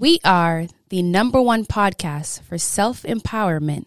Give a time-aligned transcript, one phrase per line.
[0.00, 3.84] We are the number one podcast for self empowerment,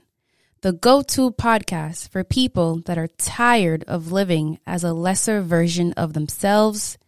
[0.61, 5.91] the go to podcast for people that are tired of living as a lesser version
[5.93, 6.99] of themselves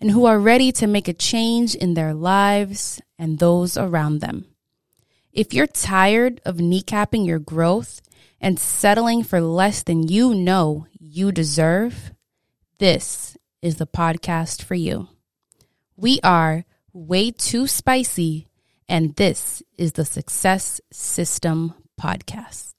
[0.00, 4.46] and who are ready to make a change in their lives and those around them.
[5.32, 8.02] If you're tired of kneecapping your growth
[8.40, 12.12] and settling for less than you know you deserve,
[12.78, 15.06] this is the podcast for you.
[15.96, 18.47] We are way too spicy,
[18.88, 22.72] and this is the Success System Podcast.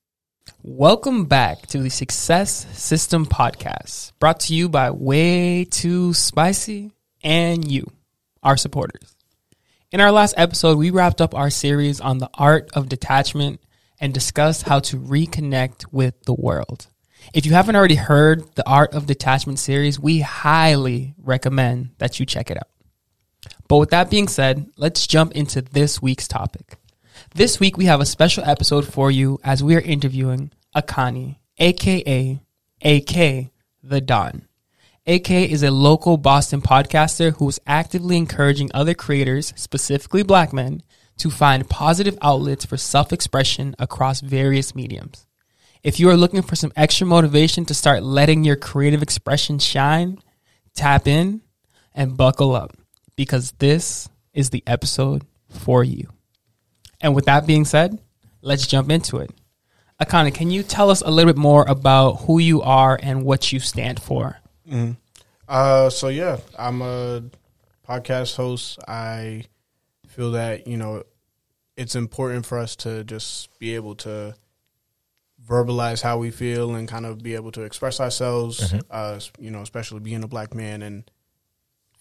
[0.64, 6.92] Welcome back to the Success System Podcast, brought to you by Way Too Spicy
[7.24, 7.86] and you,
[8.42, 9.16] our supporters.
[9.92, 13.62] In our last episode, we wrapped up our series on the art of detachment
[14.00, 16.88] and discussed how to reconnect with the world.
[17.34, 22.26] If you haven't already heard the Art of Detachment series, we highly recommend that you
[22.26, 22.70] check it out.
[23.70, 26.78] But with that being said, let's jump into this week's topic.
[27.36, 32.40] This week we have a special episode for you as we are interviewing Akani, aka
[32.84, 33.52] AK
[33.84, 34.48] the Don.
[35.06, 40.82] AK is a local Boston podcaster who is actively encouraging other creators, specifically black men,
[41.18, 45.28] to find positive outlets for self expression across various mediums.
[45.84, 50.18] If you are looking for some extra motivation to start letting your creative expression shine,
[50.74, 51.42] tap in
[51.94, 52.79] and buckle up
[53.20, 56.08] because this is the episode for you.
[57.02, 58.00] And with that being said,
[58.42, 59.30] let's jump into it.
[60.02, 63.52] Akani, can you tell us a little bit more about who you are and what
[63.52, 64.40] you stand for?
[64.66, 64.94] Mm-hmm.
[65.50, 67.24] Uh, so yeah, I'm a
[67.86, 68.80] podcast host.
[68.88, 69.44] I
[70.08, 71.04] feel that you know
[71.76, 74.34] it's important for us to just be able to
[75.46, 78.62] verbalize how we feel and kind of be able to express ourselves.
[78.62, 78.80] Mm-hmm.
[78.90, 81.12] Uh, you know, especially being a black man and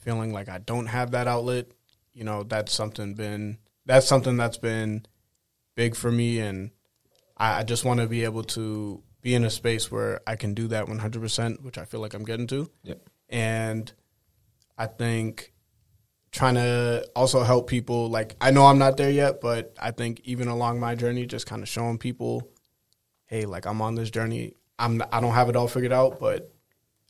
[0.00, 1.66] feeling like I don't have that outlet.
[2.12, 5.06] You know, that's something been that's something that's been
[5.74, 6.70] big for me, and
[7.36, 10.54] I, I just want to be able to be in a space where I can
[10.54, 12.70] do that 100%, which I feel like I'm getting to.
[12.84, 13.10] Yep.
[13.28, 13.92] And
[14.76, 15.52] I think
[16.30, 20.20] trying to also help people like I know I'm not there yet, but I think
[20.24, 22.50] even along my journey just kind of showing people
[23.28, 24.54] hey, like I'm on this journey.
[24.78, 26.52] I'm I don't have it all figured out, but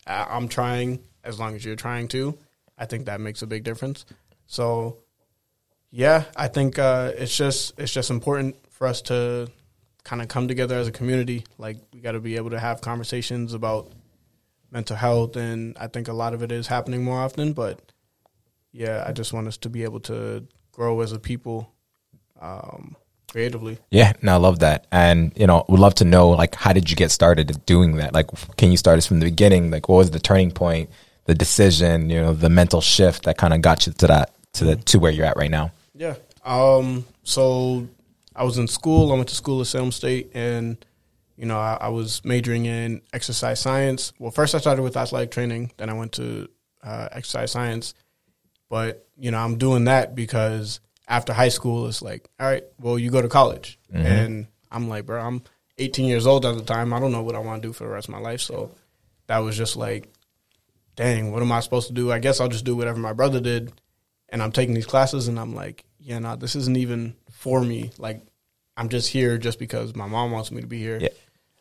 [0.06, 1.00] I, am trying.
[1.24, 2.38] As long as you're trying to,
[2.78, 4.04] I think that makes a big difference.
[4.46, 4.98] So,
[5.90, 9.48] yeah, I think uh, it's just it's just important for us to
[10.04, 11.44] kind of come together as a community.
[11.58, 13.92] Like we got to be able to have conversations about
[14.70, 17.52] mental health, and I think a lot of it is happening more often.
[17.52, 17.92] But
[18.72, 21.72] yeah, I just want us to be able to grow as a people.
[22.40, 22.96] Um,
[23.28, 23.78] creatively.
[23.90, 24.86] Yeah, no, I love that.
[24.90, 28.14] And, you know, would love to know, like, how did you get started doing that?
[28.14, 29.70] Like, can you start us from the beginning?
[29.70, 30.90] Like, what was the turning point,
[31.28, 34.64] the decision, you know, the mental shift that kind of got you to that, to
[34.64, 35.70] the, to where you're at right now?
[35.94, 36.14] Yeah.
[36.42, 37.86] Um, so
[38.34, 39.12] I was in school.
[39.12, 40.82] I went to school at Salem State and,
[41.36, 44.14] you know, I, I was majoring in exercise science.
[44.18, 46.48] Well, first I started with athletic training, then I went to
[46.82, 47.92] uh, exercise science.
[48.70, 52.98] But, you know, I'm doing that because after high school, it's like, all right, well,
[52.98, 53.78] you go to college.
[53.92, 54.06] Mm-hmm.
[54.06, 55.42] And I'm like, bro, I'm
[55.76, 56.94] 18 years old at the time.
[56.94, 58.40] I don't know what I want to do for the rest of my life.
[58.40, 58.70] So
[59.26, 60.08] that was just like,
[60.98, 62.10] dang, what am I supposed to do?
[62.10, 63.72] I guess I'll just do whatever my brother did.
[64.30, 67.92] And I'm taking these classes and I'm like, yeah, no, this isn't even for me.
[67.98, 68.20] Like,
[68.76, 70.98] I'm just here just because my mom wants me to be here.
[71.00, 71.08] Yeah.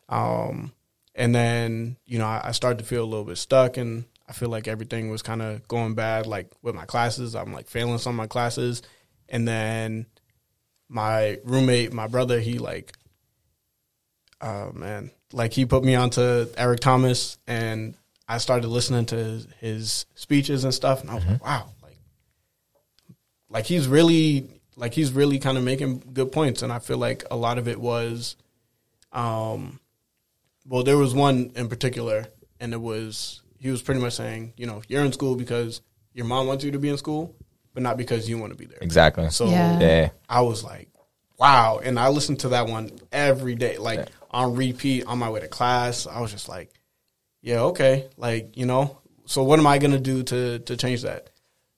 [0.09, 0.73] Um,
[1.13, 4.33] and then, you know, I, I started to feel a little bit stuck and I
[4.33, 7.35] feel like everything was kind of going bad, like with my classes.
[7.35, 8.81] I'm like failing some of my classes
[9.29, 10.07] and then
[10.89, 12.91] my roommate, my brother, he like,
[14.41, 17.93] oh man, like he put me onto Eric Thomas, and
[18.27, 21.33] I started listening to his, speeches and stuff, and I was mm-hmm.
[21.33, 21.97] like, wow, like,
[23.49, 27.23] like he's really, like he's really kind of making good points, and I feel like
[27.31, 28.35] a lot of it was,
[29.13, 29.79] um,
[30.65, 32.25] well, there was one in particular,
[32.59, 35.81] and it was he was pretty much saying, you know, you're in school because
[36.13, 37.35] your mom wants you to be in school,
[37.73, 38.79] but not because you want to be there.
[38.81, 39.29] Exactly.
[39.29, 40.09] So yeah.
[40.27, 40.89] I was like,
[41.37, 41.79] wow.
[41.83, 44.05] And I listened to that one every day, like yeah.
[44.31, 46.07] on repeat on my way to class.
[46.07, 46.71] I was just like,
[47.47, 48.09] yeah, okay.
[48.17, 51.29] Like, you know, so what am I going to do to, to change that?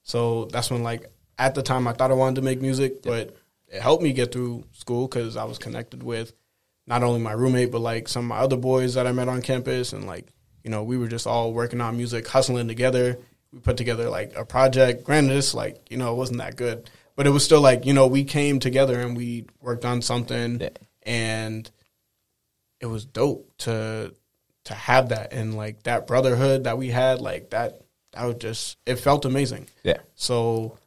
[0.02, 3.36] So that's when, like, at the time I thought I wanted to make music, but
[3.68, 6.32] it helped me get through school because I was connected with
[6.86, 9.42] not only my roommate, but like some of my other boys that I met on
[9.42, 9.92] campus.
[9.92, 10.26] And like,
[10.64, 13.18] you know, we were just all working on music, hustling together
[13.52, 15.04] we put together like a project.
[15.04, 17.92] Granted, it's like you know it wasn't that good, but it was still like you
[17.92, 20.68] know we came together and we worked on something, yeah.
[21.02, 21.70] and
[22.80, 24.14] it was dope to
[24.64, 27.20] to have that and like that brotherhood that we had.
[27.20, 27.80] Like that,
[28.12, 29.68] that was just it felt amazing.
[29.82, 29.98] Yeah.
[30.14, 30.78] So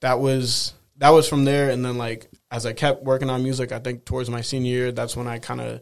[0.00, 1.70] that was that was from there.
[1.70, 4.92] And then like as I kept working on music, I think towards my senior year,
[4.92, 5.80] that's when I kind of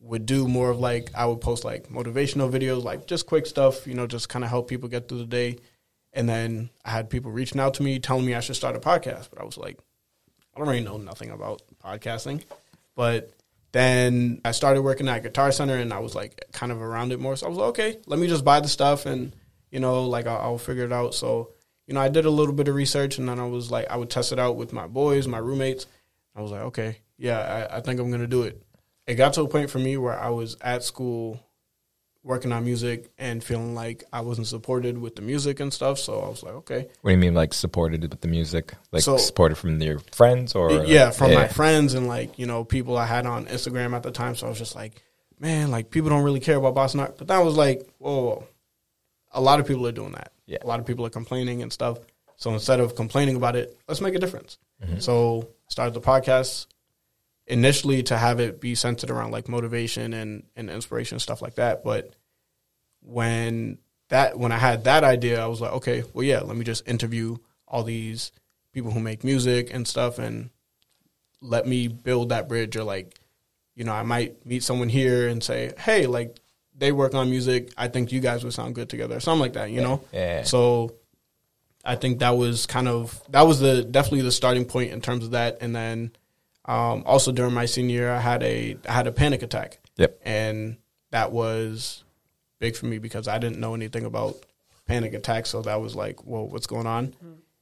[0.00, 3.86] would do more of like I would post like motivational videos, like just quick stuff,
[3.86, 5.58] you know, just kind of help people get through the day.
[6.12, 8.80] And then I had people reaching out to me telling me I should start a
[8.80, 9.78] podcast, but I was like,
[10.54, 12.44] I don't really know nothing about podcasting.
[12.94, 13.32] But
[13.74, 17.18] then I started working at Guitar Center, and I was like kind of around it
[17.18, 17.34] more.
[17.34, 19.34] So I was like, okay, let me just buy the stuff, and
[19.72, 21.12] you know, like I'll, I'll figure it out.
[21.12, 21.50] So
[21.88, 23.96] you know, I did a little bit of research, and then I was like, I
[23.96, 25.86] would test it out with my boys, my roommates.
[26.36, 28.62] I was like, okay, yeah, I, I think I'm gonna do it.
[29.08, 31.40] It got to a point for me where I was at school
[32.24, 35.98] working on music and feeling like I wasn't supported with the music and stuff.
[35.98, 38.72] So I was like, okay, What do you mean, like supported with the music?
[38.90, 42.64] Like So- supported from your friends or yeah, from my friends and like you know
[42.64, 44.34] people I had on Instagram at the time.
[44.34, 45.02] So I was just like,
[45.38, 47.18] man, like people don't really care about Boston art.
[47.18, 48.46] But that was like, whoa, whoa.
[49.32, 50.32] a lot of people are doing that.
[50.46, 50.58] Yeah.
[50.62, 51.98] a lot of people are complaining and stuff.
[52.36, 54.58] So instead of complaining about it, let's make a difference.
[54.82, 54.98] Mm-hmm.
[54.98, 56.66] So I started the podcast
[57.46, 61.84] initially to have it be centered around like motivation and, and inspiration stuff like that.
[61.84, 62.14] But
[63.00, 66.64] when that when I had that idea, I was like, okay, well yeah, let me
[66.64, 67.36] just interview
[67.66, 68.32] all these
[68.72, 70.50] people who make music and stuff and
[71.40, 73.18] let me build that bridge or like,
[73.74, 76.38] you know, I might meet someone here and say, Hey, like
[76.76, 79.70] they work on music, I think you guys would sound good together, something like that,
[79.70, 80.02] you know?
[80.12, 80.42] Yeah.
[80.42, 80.94] So
[81.84, 85.24] I think that was kind of that was the definitely the starting point in terms
[85.24, 85.58] of that.
[85.60, 86.12] And then
[86.66, 89.78] um, also during my senior year, I had a I had a panic attack.
[89.96, 90.20] Yep.
[90.24, 90.78] And
[91.10, 92.04] that was
[92.58, 94.36] big for me because I didn't know anything about
[94.86, 95.50] panic attacks.
[95.50, 97.14] So that was like, well, what's going on?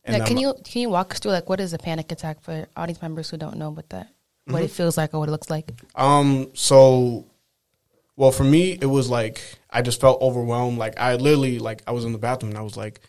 [0.05, 2.41] And Yeah, can you can you walk us through like what is a panic attack
[2.43, 4.09] for audience members who don't know what that
[4.47, 5.73] what it feels like or what it looks like?
[5.95, 6.51] Um.
[6.55, 7.27] So,
[8.17, 9.41] well, for me, it was like
[9.71, 10.79] I just felt overwhelmed.
[10.79, 13.01] Like I literally, like I was in the bathroom and I was like,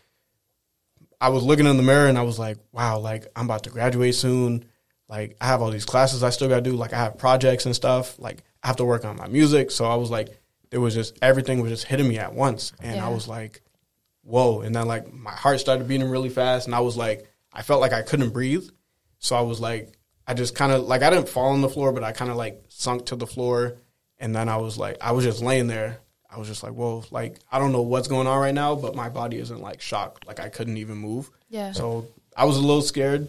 [1.22, 3.70] I was looking in the mirror and I was like, wow, like I'm about to
[3.70, 4.66] graduate soon.
[5.10, 6.76] Like I have all these classes I still got to do.
[6.76, 8.18] Like I have projects and stuff.
[8.20, 9.72] Like I have to work on my music.
[9.72, 10.30] So I was like,
[10.70, 13.62] there was just everything was just hitting me at once, and I was like,
[14.24, 14.62] whoa.
[14.62, 17.80] And then like my heart started beating really fast, and I was like, I felt
[17.80, 18.68] like I couldn't breathe.
[19.20, 19.94] So I was like,
[20.26, 22.38] I just kind of like I didn't fall on the floor, but I kind of
[22.38, 23.78] like sunk to the floor,
[24.18, 26.00] and then I was like, I was just laying there.
[26.28, 28.96] I was just like, whoa, like I don't know what's going on right now, but
[28.96, 31.30] my body isn't like shocked, like I couldn't even move.
[31.50, 31.72] Yeah.
[31.72, 33.28] So I was a little scared,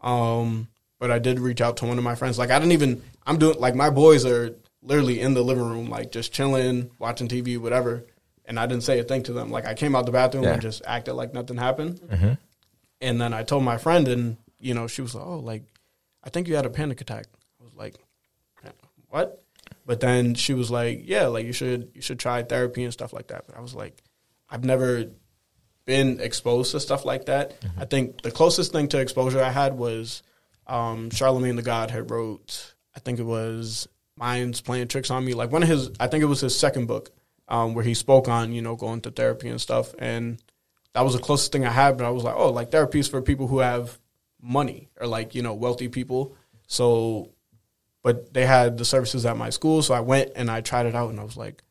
[0.00, 2.38] um, but I did reach out to one of my friends.
[2.38, 3.02] Like I didn't even.
[3.26, 7.28] I'm doing like my boys are literally in the living room, like just chilling, watching
[7.28, 8.06] TV, whatever.
[8.44, 9.50] And I didn't say a thing to them.
[9.50, 10.52] Like I came out the bathroom Yeah.
[10.52, 12.00] and just acted like nothing happened.
[12.00, 12.32] Mm-hmm.
[13.00, 15.64] And then I told my friend, and you know, she was like, "Oh, like,
[16.24, 17.26] I think you had a panic attack."
[17.60, 17.96] I was like,
[19.08, 19.42] "What?"
[19.84, 23.12] But then she was like, "Yeah, like you should you should try therapy and stuff
[23.12, 24.02] like that." But I was like,
[24.48, 25.06] "I've never
[25.84, 27.80] been exposed to stuff like that." Mm-hmm.
[27.80, 30.22] I think the closest thing to exposure I had was
[30.66, 32.74] um, Charlamagne the God had wrote.
[32.94, 35.34] I think it was Minds Playing Tricks on Me.
[35.34, 37.10] Like one of his, I think it was his second book,
[37.48, 40.40] um, where he spoke on you know going to therapy and stuff and
[40.96, 41.98] that was the closest thing I had.
[41.98, 43.98] But I was like, oh, like therapy is for people who have
[44.40, 46.34] money or like you know wealthy people.
[46.66, 47.32] So,
[48.02, 50.94] but they had the services at my school, so I went and I tried it
[50.94, 51.62] out, and I was like,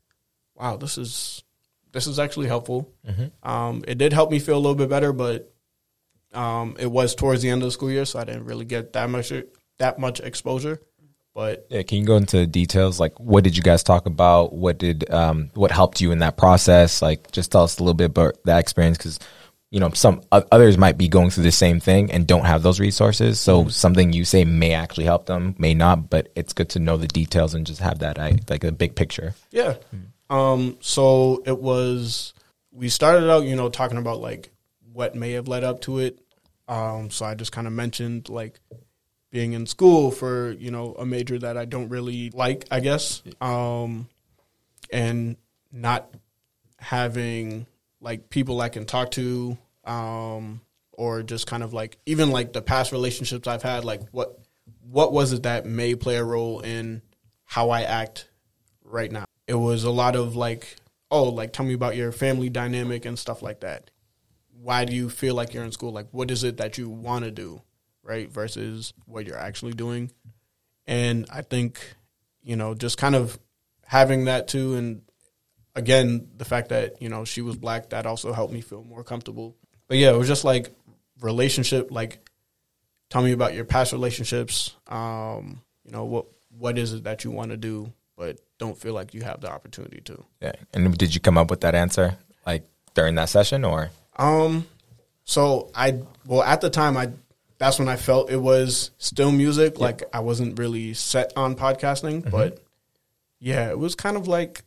[0.53, 1.43] wow, this is
[1.91, 2.93] this is actually helpful.
[3.41, 5.51] Um, it did help me feel a little bit better, but
[6.35, 8.93] um, it was towards the end of the school year, so I didn't really get
[8.93, 9.31] that much
[9.79, 10.81] that much exposure.
[11.33, 12.99] But Yeah, can you go into details?
[12.99, 14.53] Like, what did you guys talk about?
[14.53, 17.01] What did um, what helped you in that process?
[17.01, 19.19] Like, just tell us a little bit about that experience because
[19.69, 22.79] you know some others might be going through the same thing and don't have those
[22.79, 23.39] resources.
[23.39, 26.09] So something you say may actually help them, may not.
[26.09, 28.17] But it's good to know the details and just have that
[28.49, 29.35] like a big picture.
[29.51, 29.75] Yeah.
[30.29, 32.33] Um, so it was,
[32.71, 34.51] we started out, you know, talking about like
[34.91, 36.19] what may have led up to it.
[36.67, 38.59] Um, so I just kind of mentioned like
[39.31, 43.21] being in school for, you know, a major that I don't really like, I guess.
[43.41, 44.07] Um,
[44.91, 45.37] and
[45.71, 46.09] not
[46.77, 47.65] having
[48.01, 50.61] like people I can talk to, um,
[50.93, 54.39] or just kind of like even like the past relationships I've had, like what
[54.89, 57.01] what was it that may play a role in
[57.43, 58.27] how I act
[58.83, 59.25] right now?
[59.47, 60.75] It was a lot of like,
[61.11, 63.89] oh, like tell me about your family dynamic and stuff like that.
[64.65, 65.91] Why do you feel like you're in school?
[65.91, 67.61] Like what is it that you want to do,
[68.01, 68.27] right?
[68.27, 70.11] Versus what you're actually doing.
[70.87, 71.79] And I think,
[72.41, 73.37] you know, just kind of
[73.85, 75.03] having that too and
[75.75, 79.03] again, the fact that, you know, she was black, that also helped me feel more
[79.03, 79.55] comfortable.
[79.87, 80.73] But yeah, it was just like
[81.21, 82.27] relationship, like
[83.11, 84.73] tell me about your past relationships.
[84.87, 86.25] Um, you know, what
[86.57, 89.51] what is it that you want to do, but don't feel like you have the
[89.51, 90.25] opportunity to.
[90.41, 90.53] Yeah.
[90.73, 92.17] And did you come up with that answer
[92.47, 92.63] like
[92.95, 93.91] during that session or?
[94.17, 94.65] Um,
[95.23, 97.09] so I well at the time I
[97.57, 99.79] that's when I felt it was still music.
[99.79, 102.59] Like I wasn't really set on podcasting, but
[103.39, 104.63] yeah, it was kind of like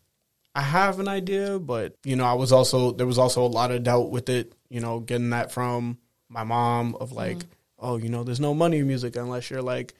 [0.54, 3.70] I have an idea, but you know, I was also there was also a lot
[3.70, 4.52] of doubt with it.
[4.70, 7.38] You know, getting that from my mom of like,
[7.78, 9.94] oh, you know, there's no money in music unless you're like,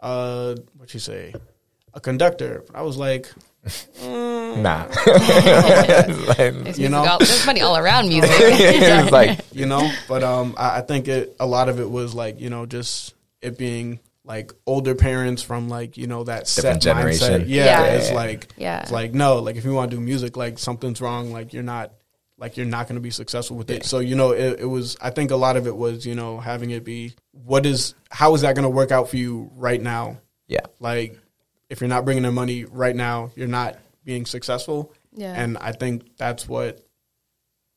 [0.00, 1.34] uh, what you say,
[1.94, 2.64] a conductor.
[2.74, 3.30] I was like,
[4.02, 4.86] Nah.
[6.36, 7.04] There's You know?
[7.04, 8.30] all- there's money all around music.
[8.32, 12.14] it's like you know but um I, I think it a lot of it was
[12.14, 16.80] like you know just it being like older parents from like you know that set
[16.80, 17.42] generation.
[17.42, 17.48] mindset.
[17.48, 17.84] yeah, Yeah.
[17.94, 18.82] it's like Yeah.
[18.82, 21.62] it's like no like if you want to do music like something's wrong like you're
[21.62, 21.92] not
[22.38, 24.96] like you're not going to be successful with it so you know it, it was
[25.00, 28.34] i think a lot of it was you know having it be what is how
[28.34, 30.18] is that going to work out for you right now
[30.48, 30.60] yeah.
[30.80, 31.18] like
[31.72, 35.32] if you're not bringing in money right now you're not being successful Yeah.
[35.42, 36.86] and i think that's what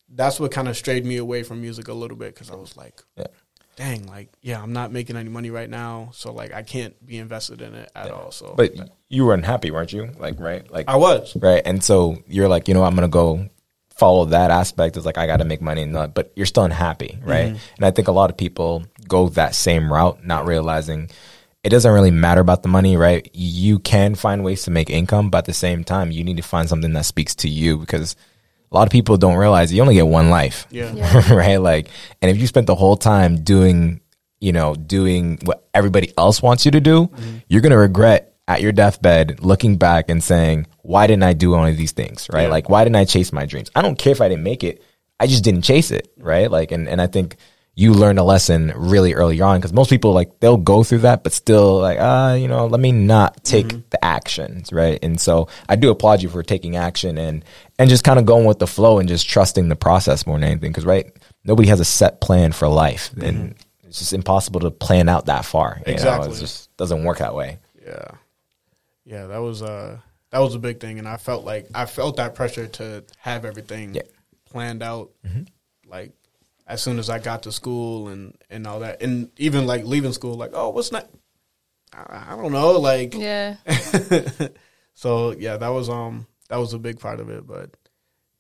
[0.10, 2.78] that's what kind of strayed me away from music a little bit because i was
[2.78, 3.28] like Yeah.
[3.76, 7.18] dang like yeah i'm not making any money right now so like i can't be
[7.18, 8.74] invested in it at all so But
[9.10, 10.10] you were unhappy, weren't you?
[10.20, 10.70] Like right?
[10.70, 11.62] Like i was right?
[11.64, 13.48] And so you're like, you know, I'm gonna go
[13.96, 14.98] follow that aspect.
[14.98, 17.50] Is like I got to make money, and not, but you're still unhappy, right?
[17.54, 17.76] Mm-hmm.
[17.78, 21.10] And I think a lot of people go that same route, not realizing
[21.66, 23.28] it doesn't really matter about the money, right?
[23.34, 26.44] You can find ways to make income, but at the same time, you need to
[26.44, 28.16] find something that speaks to you because
[28.72, 31.34] a lot of people don't realize you only get one life, yeah, Yeah.
[31.34, 31.58] right?
[31.58, 31.90] Like,
[32.22, 34.00] and if you spent the whole time doing,
[34.40, 37.38] you know, doing what everybody else wants you to do, mm-hmm.
[37.50, 41.72] you're gonna regret at your deathbed looking back and saying, "Why didn't I do any
[41.72, 42.44] of these things?" Right?
[42.44, 42.50] Yeah.
[42.50, 43.72] Like, why didn't I chase my dreams?
[43.74, 44.84] I don't care if I didn't make it.
[45.20, 46.52] I just didn't chase it, right?
[46.52, 47.38] Like, and and I think
[47.78, 51.24] you learn a lesson really early on because most people like they'll go through that,
[51.24, 54.98] but still like, ah, you know, let me not take the actions, right?
[55.04, 57.44] And so I do applaud you for taking action and
[57.78, 60.46] and just kind of going with the flow and just trusting the process more than
[60.50, 60.72] anything.
[60.72, 61.12] Because right,
[61.44, 65.44] nobody has a set plan for life, and it's just impossible to plan out that
[65.44, 65.76] far.
[65.86, 65.94] You know?
[65.94, 66.32] Exactly.
[66.32, 67.58] it just doesn't work that way.
[67.86, 68.08] yeah
[69.06, 69.98] yeah that was uh
[70.32, 73.46] that was a big thing and i felt like i felt that pressure to have
[73.46, 74.02] everything Yeah.
[74.50, 75.12] planned out
[75.88, 76.12] like
[76.68, 80.14] as soon as i got to school and and all that and even like leaving
[80.14, 81.08] school like oh what's not
[81.98, 83.56] I, I don't know like yeah.
[84.94, 87.46] so yeah, that was um that was a big part of it.
[87.48, 87.72] But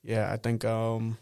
[0.03, 1.17] yeah, I think um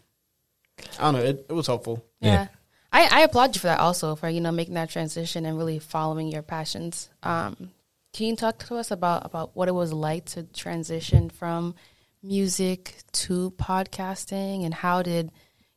[0.98, 2.04] I don't know, it, it was helpful.
[2.20, 2.32] Yeah.
[2.32, 2.46] Yeah.
[2.92, 5.78] I, I applaud you for that also for you know making that transition and really
[5.78, 7.08] following your passions.
[7.22, 7.70] Um,
[8.12, 11.74] can you talk to us about about what it was like to transition from
[12.22, 15.30] music to podcasting and how did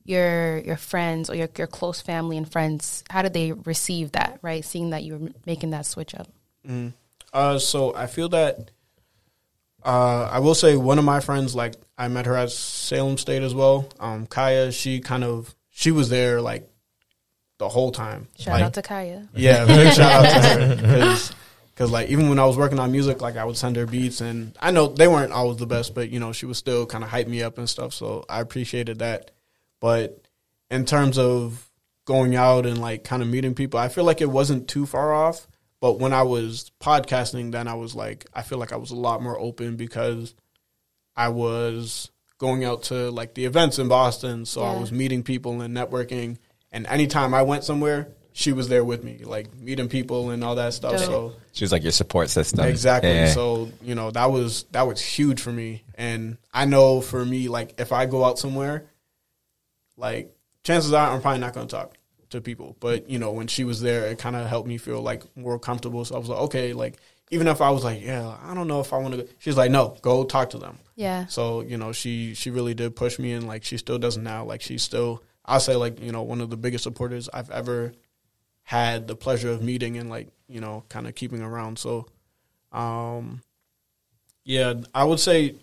[0.07, 4.39] your your friends or your your close family and friends how did they receive that
[4.41, 6.27] right seeing that you were making that switch up
[7.33, 8.71] Uh so I feel that
[9.85, 13.43] uh I will say one of my friends like I met her at Salem State
[13.43, 13.87] as well.
[13.99, 16.69] Um Kaya, she kind of she was there like
[17.59, 18.27] the whole time.
[18.37, 21.31] shout Like, out to Kaya Yeah, big shout out to her because
[21.73, 24.19] because like even when I was working on music, like I would send her beats,
[24.19, 27.03] and I know they weren't always the best, but you know she was still kind
[27.03, 27.93] of hype me up and stuff.
[27.93, 29.29] So I appreciated that.
[29.79, 30.21] But
[30.69, 31.69] in terms of
[32.05, 35.13] going out and like kind of meeting people, I feel like it wasn't too far
[35.13, 35.47] off.
[35.79, 38.95] But when I was podcasting, then I was like, I feel like I was a
[38.95, 40.33] lot more open because
[41.15, 45.61] I was going out to like the events in Boston, so I was meeting people
[45.61, 46.37] and networking.
[46.71, 50.55] And anytime I went somewhere, she was there with me, like meeting people and all
[50.55, 50.93] that stuff.
[50.99, 51.05] Dope.
[51.05, 52.65] So She was like your support system.
[52.65, 53.11] exactly.
[53.11, 53.31] Yeah.
[53.31, 57.49] So you know that was that was huge for me, and I know for me,
[57.49, 58.85] like if I go out somewhere,
[59.97, 61.97] like chances are I'm probably not going to talk
[62.29, 62.75] to people.
[62.79, 65.59] But you know when she was there, it kind of helped me feel like more
[65.59, 66.05] comfortable.
[66.05, 66.97] So I was like, okay, like
[67.29, 69.27] even if I was like, yeah, I don't know if I want to.
[69.39, 70.79] She's like, no, go talk to them.
[70.95, 74.23] yeah So you know, she she really did push me, and like she still doesn't
[74.23, 74.45] now.
[74.45, 77.93] Like she's still, I'll say, like you know, one of the biggest supporters I've ever
[78.63, 81.77] had the pleasure of meeting and like you know, kind of keeping around.
[81.79, 82.07] So,
[82.71, 83.41] um,
[84.45, 85.55] yeah, I would say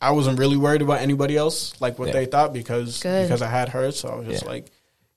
[0.00, 2.12] I wasn't really worried about anybody else, like what Yeah.
[2.14, 3.24] they thought, because Good.
[3.28, 3.92] because I had her.
[3.92, 4.48] So I was just Yeah.
[4.50, 4.66] like,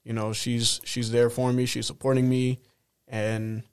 [0.04, 2.60] you know, she's she's there for me, she's supporting me,
[3.08, 3.63] and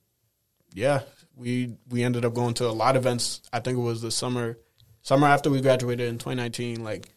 [0.73, 1.01] yeah,
[1.37, 3.41] we we ended up going to a lot of events.
[3.53, 4.57] I think it was the summer
[5.03, 6.85] summer after we graduated in 2019.
[6.85, 7.09] Like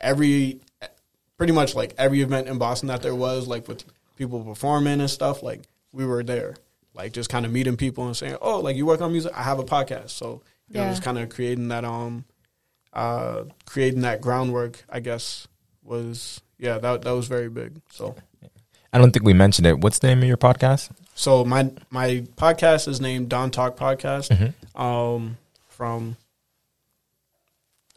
[0.00, 0.60] every
[1.38, 3.84] pretty much like every event in Boston that there was, like with
[4.16, 5.62] people performing and stuff, like
[5.92, 6.56] we were there.
[6.94, 9.32] Like just kind of meeting people and saying, "Oh, like you work on music?
[9.34, 12.24] I have a podcast." So you know, just kind of creating that um,
[12.92, 14.84] uh, creating that groundwork.
[14.88, 15.48] I guess
[15.82, 17.80] was yeah that that was very big.
[17.90, 18.14] So
[18.92, 19.80] I don't think we mentioned it.
[19.80, 20.90] What's the name of your podcast?
[21.18, 24.28] so my my podcast is named Don Talk Podcast.
[24.30, 24.80] Mm-hmm.
[24.80, 25.36] Um,
[25.68, 26.16] from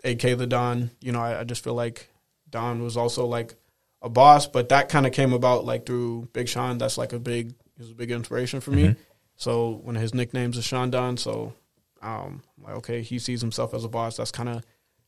[0.03, 0.89] AK the Don.
[0.99, 2.09] You know, I, I just feel like
[2.49, 3.53] Don was also like
[4.01, 6.79] a boss, but that kind of came about like through Big Sean.
[6.79, 8.95] That's like a big, he was a big inspiration for me.
[9.35, 11.17] So one of his nicknames is Sean Don.
[11.17, 11.53] So
[12.01, 14.17] um, like okay, he sees himself as a boss.
[14.17, 14.63] That's kind of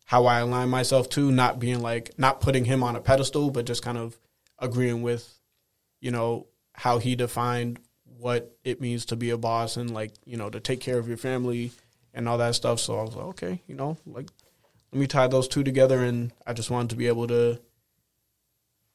[0.06, 3.66] how I align myself to, not being like not putting him on a pedestal, but
[3.66, 4.18] just kind of
[4.60, 5.40] agreeing with,
[6.02, 7.80] you know, how he defined
[8.18, 11.08] what it means to be a boss and like you know to take care of
[11.08, 11.72] your family
[12.14, 12.80] and all that stuff.
[12.80, 14.28] So I was like, okay, you know, like
[14.92, 17.60] let me tie those two together, and I just wanted to be able to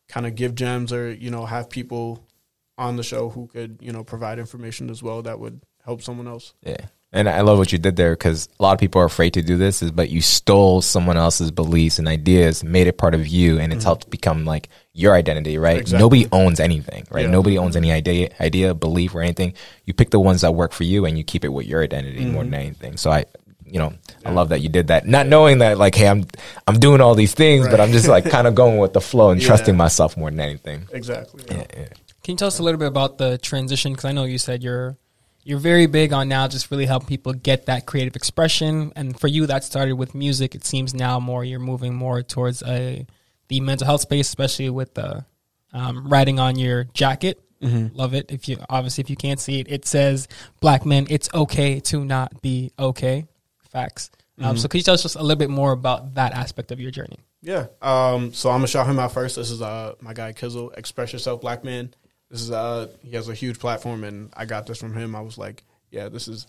[0.08, 2.24] kind of give gems or you know have people
[2.76, 6.28] on the show who could you know provide information as well that would help someone
[6.28, 6.54] else.
[6.62, 6.86] Yeah.
[7.10, 9.42] And I love what you did there because a lot of people are afraid to
[9.42, 13.26] do this, is but you stole someone else's beliefs and ideas, made it part of
[13.26, 13.88] you, and it's mm-hmm.
[13.88, 15.78] helped become like your identity, right?
[15.78, 15.98] Exactly.
[15.98, 17.24] Nobody owns anything, right?
[17.24, 17.30] Yeah.
[17.30, 19.54] Nobody owns any idea, idea, belief, or anything.
[19.86, 22.26] You pick the ones that work for you, and you keep it with your identity
[22.26, 22.50] more mm-hmm.
[22.50, 22.96] than anything.
[22.98, 23.24] So I,
[23.64, 23.94] you know,
[24.26, 26.26] I love that you did that, not knowing that like, hey, I'm
[26.66, 29.30] I'm doing all these things, but I'm just like kind of going with the flow
[29.30, 29.46] and Yeah.
[29.46, 30.86] trusting myself more than anything.
[30.92, 31.42] Exactly.
[31.48, 31.88] Yeah, yeah.
[32.22, 33.92] Can you tell us a little bit about the transition?
[33.92, 34.98] Because I know you said you're
[35.48, 39.28] you're very big on now just really helping people get that creative expression, and for
[39.28, 40.54] you that started with music.
[40.54, 43.06] It seems now more you're moving more towards a
[43.48, 45.24] the mental health space, especially with the
[45.72, 47.40] um, writing on your jacket.
[47.94, 48.30] Love it.
[48.30, 50.28] If you obviously if you can't see it, it says
[50.60, 53.26] "Black men, it's okay to not be okay."
[53.70, 54.10] Facts.
[54.40, 56.78] Um, so could you tell us just a little bit more about that aspect of
[56.78, 57.20] your journey?
[57.40, 57.68] Yeah.
[57.80, 59.36] Um, so I'm gonna shout him out first.
[59.36, 61.94] This is uh my guy Kizzle, Express Yourself Black Man.
[62.30, 65.14] This is uh he has a huge platform and I got this from him.
[65.16, 66.46] I was like, yeah, this is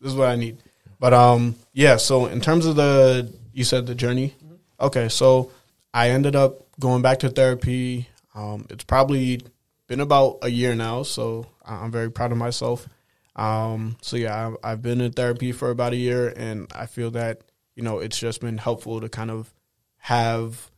[0.00, 0.58] this is what I need.
[1.00, 4.34] But um yeah, so in terms of the you said the journey.
[4.80, 5.50] Okay, so
[5.94, 8.08] I ended up going back to therapy.
[8.34, 9.40] Um it's probably
[9.86, 12.88] been about a year now, so I- I'm very proud of myself.
[13.34, 17.10] Um so yeah, I've, I've been in therapy for about a year and I feel
[17.12, 17.40] that,
[17.74, 19.52] you know, it's just been helpful to kind of
[19.98, 20.70] have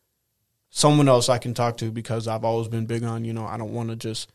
[0.70, 3.56] someone else I can talk to because I've always been big on, you know, I
[3.56, 4.30] don't want to just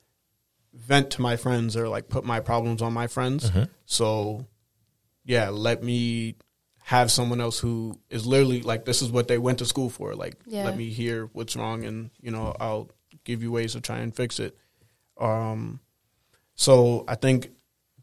[0.73, 3.51] vent to my friends or like put my problems on my friends.
[3.85, 4.45] So,
[5.25, 6.35] yeah, let me
[6.83, 10.15] have someone else who is literally like, this is what they went to school for.
[10.15, 10.63] Like, Yeah.
[10.65, 12.89] let me hear what's wrong and, you know, I'll
[13.23, 14.57] give you ways to try and fix it.
[15.19, 15.79] Um,
[16.55, 17.51] so I think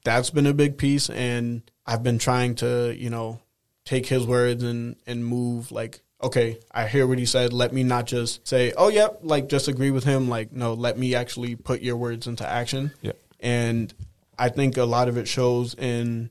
[0.05, 1.11] that's been a big piece.
[1.11, 3.41] And I've been trying to, you know,
[3.85, 7.53] take his words and, and move like, okay, I hear what he said.
[7.53, 10.29] Let me not just say, oh, yep, like just agree with him.
[10.29, 12.93] Like, no, let me actually put your words into action.
[13.03, 13.13] Yeah.
[13.41, 13.93] And
[14.39, 16.31] I think a lot of it shows in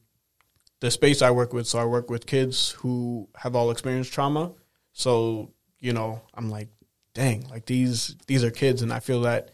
[0.80, 1.67] the space I work with.
[1.67, 4.52] So I work with kids who have all experienced trauma.
[4.93, 6.69] So, you know, I'm like,
[7.13, 9.50] dang, like these these are kids and I feel that,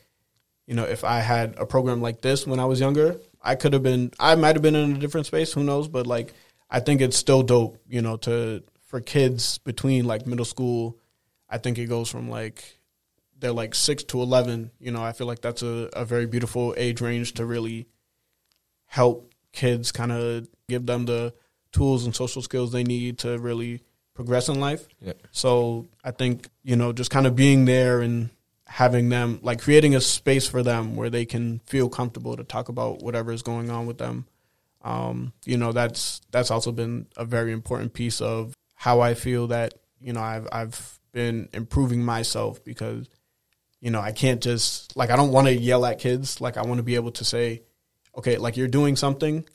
[0.66, 3.74] you know, if I had a program like this when I was younger, I could
[3.74, 6.34] have been I might have been in a different space, who knows, but like
[6.70, 11.00] I think it's still dope, you know, to for kids between like middle school,
[11.50, 12.78] I think it goes from like
[13.40, 14.70] they're like six to eleven.
[14.80, 17.88] You know, I feel like that's a, a very beautiful age range to really
[18.88, 21.34] help kids kind of give them the
[21.72, 23.82] tools and social skills they need to really
[24.14, 24.90] progress in life.
[25.00, 25.14] Yeah.
[25.32, 28.30] So I think, you know, just kind of being there and
[28.68, 32.68] having them like creating a space for them where they can feel comfortable to talk
[32.68, 34.26] about whatever is going on with them.
[34.82, 39.46] Um, you know, that's that's also been a very important piece of how I feel
[39.50, 43.08] that, you know, I've I've been improving myself because,
[43.80, 46.42] you know, I can't just like I don't want to yell at kids.
[46.42, 47.62] Like I want to be able to say,
[48.18, 49.46] okay, like you're doing something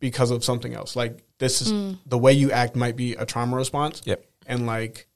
[0.00, 0.96] because of something else.
[0.96, 1.98] Like this is mm.
[2.06, 4.00] the way you act might be a trauma response.
[4.06, 4.24] Yep.
[4.46, 5.06] And like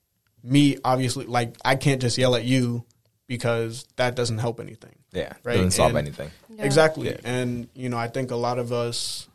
[0.42, 2.84] me, obviously, like I can't just yell at you
[3.26, 4.96] because that doesn't help anything.
[5.12, 5.32] Yeah.
[5.44, 5.54] Right.
[5.54, 6.30] Doesn't solve And- anything.
[6.50, 6.66] Yeah.
[6.66, 7.08] Exactly.
[7.08, 7.20] Yeah.
[7.24, 9.30] And, you know, I think a lot of us,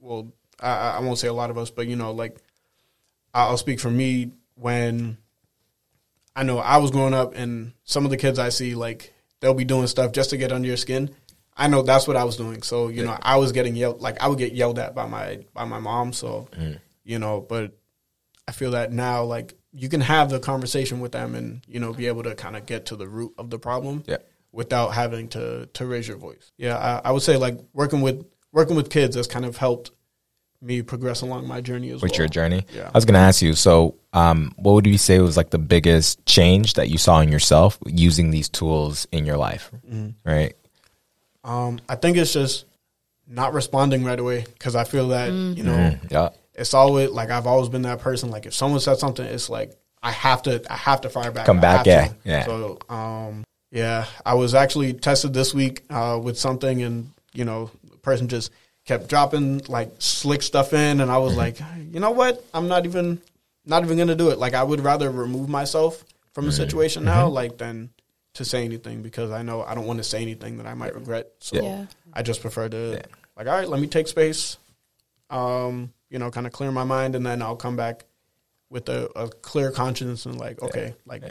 [0.00, 2.36] well, I, I I won't say a lot of us, but, you know, like
[3.46, 5.18] I'll speak for me when
[6.34, 9.54] I know I was growing up and some of the kids I see, like, they'll
[9.54, 11.10] be doing stuff just to get under your skin.
[11.56, 12.62] I know that's what I was doing.
[12.62, 15.44] So, you know, I was getting yelled, like, I would get yelled at by my,
[15.54, 16.12] by my mom.
[16.12, 16.74] So, mm-hmm.
[17.04, 17.76] you know, but
[18.46, 21.92] I feel that now, like, you can have the conversation with them and, you know,
[21.92, 24.18] be able to kind of get to the root of the problem Yeah.
[24.50, 26.50] without having to to raise your voice.
[26.56, 29.90] Yeah, I, I would say like working with working with kids has kind of helped
[30.60, 32.18] me progress along my journey as with well.
[32.18, 32.66] your journey.
[32.74, 32.88] Yeah.
[32.92, 33.54] I was going to ask you.
[33.54, 37.30] So, um, what would you say was like the biggest change that you saw in
[37.30, 39.70] yourself using these tools in your life?
[39.88, 40.08] Mm-hmm.
[40.28, 40.54] Right.
[41.44, 42.64] Um, I think it's just
[43.26, 46.30] not responding right away because I feel that you know Mm, yeah.
[46.54, 48.30] it's always like I've always been that person.
[48.30, 51.46] Like if someone said something, it's like I have to I have to fire back.
[51.46, 52.14] Come back, have yeah, to.
[52.24, 52.44] yeah.
[52.46, 57.70] So um, yeah, I was actually tested this week uh, with something, and you know,
[57.88, 58.50] the person just
[58.88, 61.22] kept dropping like slick stuff in, and I Mm-hmm.
[61.22, 61.60] was like,
[61.92, 62.42] you know what?
[62.54, 63.20] I'm not even
[63.66, 64.38] not even gonna do it.
[64.38, 66.48] Like I would rather remove myself from Mm-hmm.
[66.50, 67.90] a situation now, like than
[68.34, 70.94] to say anything because I know I don't want to say anything that I might
[70.94, 71.26] regret.
[71.40, 71.86] So Yeah.
[72.14, 73.06] I just prefer to Yeah.
[73.36, 74.56] like, all right, let me take space,
[75.30, 78.04] um, you know, kind of clear my mind, and then I'll come back
[78.70, 81.22] with a, a clear conscience and like, okay, like,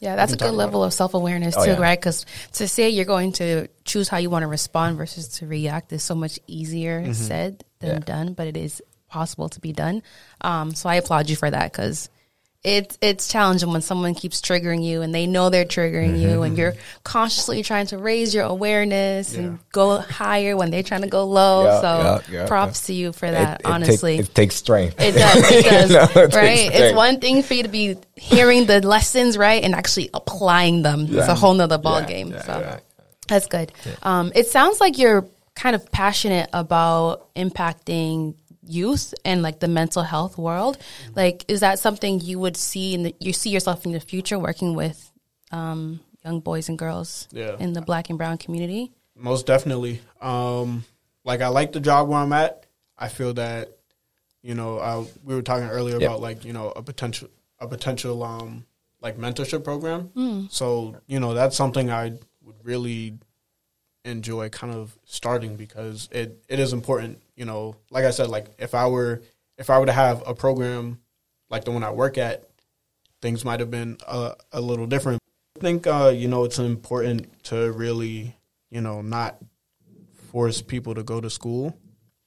[0.00, 1.80] Yeah, that's a good talk level of self awareness Oh, too, yeah.
[1.80, 1.98] right?
[1.98, 5.92] Because to say you're going to choose how you want to respond versus to react
[5.92, 7.98] is so much easier said than Yeah.
[8.00, 10.02] done, but it is possible to be done.
[10.40, 12.08] Um, so I applaud you for that because
[12.64, 16.56] it's it's challenging when someone keeps triggering you and they know they're triggering you, and
[16.56, 19.40] you're consciously trying to raise your awareness Yeah.
[19.40, 21.64] and go higher when they're trying to go low.
[21.64, 23.40] Yeah, so yeah, props to you for that.
[23.42, 24.94] It- it take- honestly, it takes strength.
[25.00, 25.50] it does.
[25.50, 25.90] It does.
[25.90, 26.70] Know, it right?
[26.72, 31.06] It's one thing for you to be hearing the lessons, right, and actually applying them.
[31.10, 32.32] It's a whole nother ball game.
[32.46, 32.78] so
[33.26, 33.72] that's good.
[34.04, 38.34] Um, it sounds like you're kind of passionate about impacting
[38.66, 40.78] youth and like the mental health world.
[41.14, 44.38] Like, is that something you would see in the, you see yourself in the future
[44.38, 45.10] working with
[45.50, 47.56] um, young boys and girls Yeah.
[47.58, 48.92] in the black and brown community?
[49.16, 50.00] Most definitely.
[50.20, 50.84] Um,
[51.24, 52.66] like I like the job where I'm at.
[52.98, 53.76] I feel that,
[54.42, 56.02] you know, uh, we were talking earlier Yep.
[56.10, 57.28] about like you know a potential
[57.60, 58.64] a potential um
[59.00, 60.48] like mentorship program.
[60.50, 63.18] So you know that's something I would really
[64.04, 67.21] enjoy kind of starting because it, it is important.
[67.42, 69.20] You know, like I said, like if I were
[69.58, 71.00] if I were to have a program
[71.50, 72.48] like the one I work at,
[73.20, 75.18] things might have been a, a little different.
[75.56, 78.36] I think uh, you know it's important to really
[78.70, 79.38] you know not
[80.30, 81.76] force people to go to school,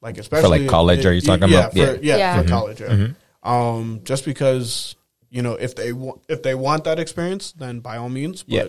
[0.01, 1.71] like especially for like college, are you talking yeah, about?
[1.71, 1.91] For, Yeah.
[2.01, 2.41] yeah, Yeah.
[2.41, 2.81] for college.
[2.81, 3.07] Yeah.
[3.41, 4.97] Um, just because
[5.29, 8.43] you know if they wa- if they want that experience, then by all means.
[8.43, 8.67] But Yeah.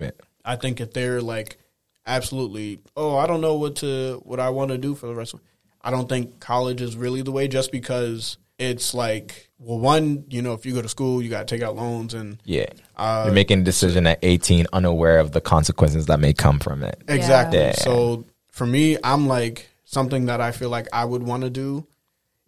[0.00, 0.10] Yeah.
[0.44, 1.56] I think if they're like
[2.04, 5.34] absolutely, oh, I don't know what to what I want to do for the rest
[5.34, 5.40] of.
[5.84, 10.40] I don't think college is really the way, just because it's like, well, one, you
[10.40, 12.66] know, if you go to school, you got to take out loans, and Yeah.
[12.96, 16.82] Uh, You're making a decision at 18, unaware of the consequences that may come from
[16.82, 17.02] it.
[17.08, 17.58] exactly.
[17.58, 17.72] Yeah.
[17.72, 21.86] So for me, I'm like something that I feel like I would want to do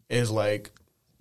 [0.08, 0.70] is like,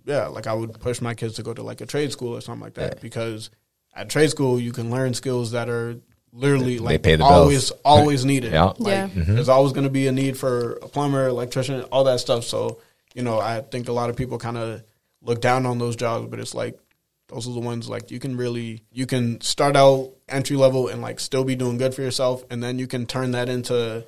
[0.05, 2.41] yeah, like I would push my kids to go to like a trade school or
[2.41, 2.99] something like that Yeah.
[3.01, 3.49] because
[3.95, 5.97] at trade school you can learn skills that are
[6.35, 7.81] literally like they pay the always bills.
[7.85, 8.51] always needed.
[8.57, 8.73] Yeah.
[8.77, 9.09] Like Yeah.
[9.15, 12.43] there's always going to be a need for a plumber, electrician, all that stuff.
[12.43, 12.79] So
[13.13, 14.83] you know, I think a lot of people kind of
[15.21, 16.77] look down on those jobs, but it's like
[17.29, 21.01] those are the ones like you can really you can start out entry level and
[21.01, 24.05] like still be doing good for yourself, and then you can turn that into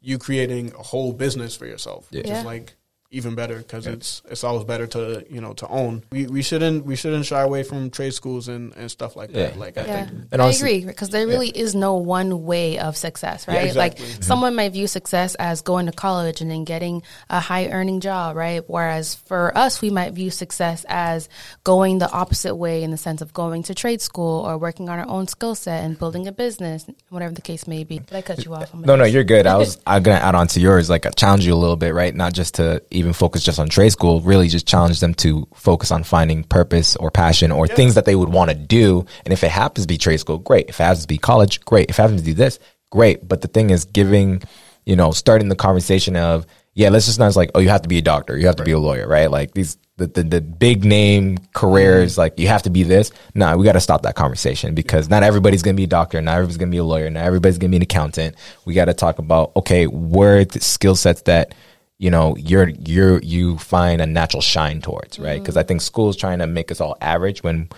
[0.00, 2.40] you creating a whole business for yourself, which Yeah.
[2.40, 2.74] is like
[3.12, 6.02] even better because it's it's always better to you know to own.
[6.10, 9.52] We we shouldn't we shouldn't shy away from trade schools and, and stuff like that.
[9.54, 9.60] Yeah.
[9.60, 12.96] Like I think And I honestly- agree because there really is no one way of
[12.96, 13.66] success, right?
[13.66, 14.06] exactly.
[14.06, 18.00] Like someone might view success as going to college and then getting a high earning
[18.00, 18.62] job, right?
[18.66, 21.28] Whereas for us, we might view success as
[21.64, 24.98] going the opposite way in the sense of going to trade school or working on
[24.98, 27.98] our own skill set and building a business, whatever the case may be.
[27.98, 28.72] Did I cut you off?
[28.74, 29.46] No, no, you're good.
[29.46, 31.92] I was I'm gonna add on to yours, like I challenge you a little bit,
[31.94, 32.14] right?
[32.14, 35.90] Not just to even focus just on trade school, really just challenge them to focus
[35.90, 39.04] on finding purpose or passion or things that they would want to do.
[39.24, 40.68] And if it happens to be trade school, great.
[40.68, 41.90] If it happens to be college, great.
[41.90, 42.58] If it happens to do this,
[42.90, 43.26] great.
[43.26, 44.42] But the thing is giving,
[44.86, 47.88] you know, starting the conversation of, yeah, let's just not like, oh, you have to
[47.88, 49.30] be a doctor, you have to be a lawyer, right?
[49.30, 52.20] Like these the, the, the big name careers, mm-hmm.
[52.22, 53.12] like you have to be this.
[53.34, 56.20] No, we got to stop that conversation because not everybody's going to be a doctor.
[56.20, 57.10] Not everybody's going to be a lawyer.
[57.10, 58.36] Not everybody's going to be an accountant.
[58.64, 61.54] We got to talk about, okay, where are the skill sets that,
[61.98, 65.40] you know, you're, you're, you find a natural shine towards, right?
[65.40, 67.68] Because I think school's trying to make us all average when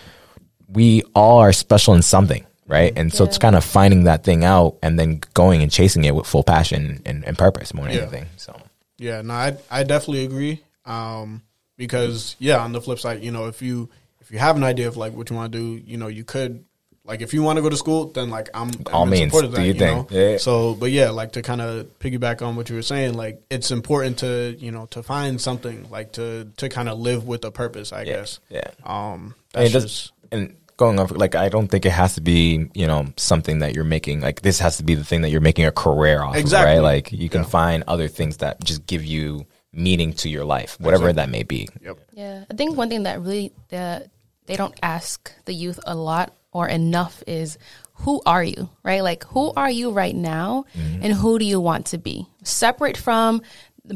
[0.69, 2.45] we all are special in something.
[2.67, 2.95] Right.
[2.97, 6.15] And so it's kind of finding that thing out and then going and chasing it
[6.15, 8.03] with full passion and, and purpose more than Yeah.
[8.05, 8.25] anything.
[8.39, 8.59] So,
[8.97, 10.63] Yeah, no, I I definitely agree.
[10.87, 11.43] Um,
[11.77, 13.91] because yeah, on the flip side, you know, if you
[14.23, 16.25] if you have an idea of like what you want to do, you know, you
[16.25, 16.65] could
[17.07, 19.31] like if you want to go to school, then like I'm, I'm All in means,
[19.33, 19.97] support of do that, your you thing.
[19.97, 20.07] know?
[20.11, 20.37] Yeah.
[20.39, 23.71] So, but yeah, like to kind of piggyback on what you were saying, like it's
[23.71, 27.51] important to you know to find something like to to kind of live with a
[27.51, 27.93] purpose.
[27.93, 28.41] I Yeah, guess.
[28.49, 28.71] yeah.
[28.85, 32.15] Um, And, that's it does- just and going off, like I don't think it has
[32.17, 34.21] to be, you know, something that you're making.
[34.21, 36.79] Like this has to be the thing that you're making a career off Exactly.
[36.79, 36.95] of, right?
[36.95, 37.49] Like you can Yeah.
[37.49, 41.69] find other things that just give you meaning to your life, whatever that may be.
[41.83, 41.99] yep.
[42.13, 44.09] Yeah, I think one thing that really that
[44.47, 47.59] they don't ask the youth a lot or enough is
[47.99, 49.03] who are you, right?
[49.03, 51.03] Like who are you right now mm-hmm.
[51.03, 52.27] and who do you want to be?
[52.43, 53.43] Separate from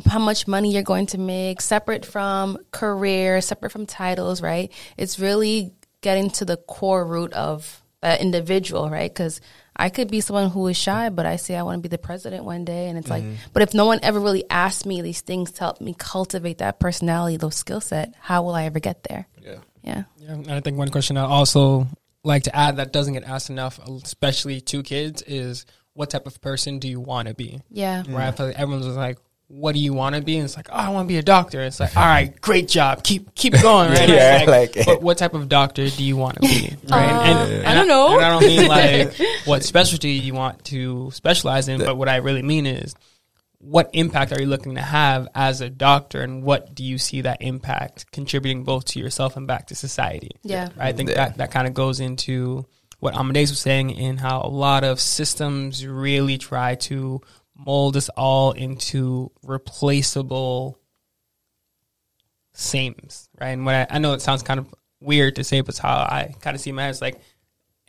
[0.06, 4.72] how much money you're going to make, separate from career, separate from titles, right?
[4.96, 9.10] It's really getting to the core root of that individual, right?
[9.10, 9.40] Because
[9.78, 11.98] I could be someone who is shy, but I say I want to be the
[11.98, 13.36] president one day, and it's like, mm-hmm.
[13.52, 16.80] but if no one ever really asked me these things to help me cultivate that
[16.80, 19.28] personality, those skill set, how will I ever get there?
[19.40, 19.58] Yeah.
[19.82, 21.86] Yeah, Yeah, and I think one question I also
[22.24, 25.64] like to add that doesn't get asked enough, especially to kids, is
[25.94, 27.60] what type of person do you want to be?
[27.70, 28.02] Yeah.
[28.02, 29.18] Where I feel like everyone's just like,
[29.50, 30.36] what do you want to be?
[30.36, 31.62] And it's like, oh, I want to be a doctor.
[31.62, 34.08] It's like, all right, great job, keep keep going, right?
[34.08, 36.76] Yeah, like, like- but what type of doctor do you want to be?
[36.88, 37.10] Right?
[37.10, 38.14] Uh, and, I don't know.
[38.16, 39.14] And I don't mean like
[39.46, 42.94] what specialty you want to specialize in, but what I really mean is
[43.60, 47.22] what impact are you looking to have as a doctor, and what do you see
[47.22, 50.30] that impact contributing both to yourself and back to society?
[50.44, 50.68] Yeah.
[50.78, 51.16] I think Yeah.
[51.16, 52.66] that that kind of goes into
[53.00, 57.20] what Amadeus was saying in how a lot of systems really try to
[57.58, 60.78] mold us all into replaceable
[62.52, 63.50] sames, right?
[63.50, 65.96] And what I, I know it sounds kind of weird to say, but it's how
[65.96, 67.20] I kind of see my it's like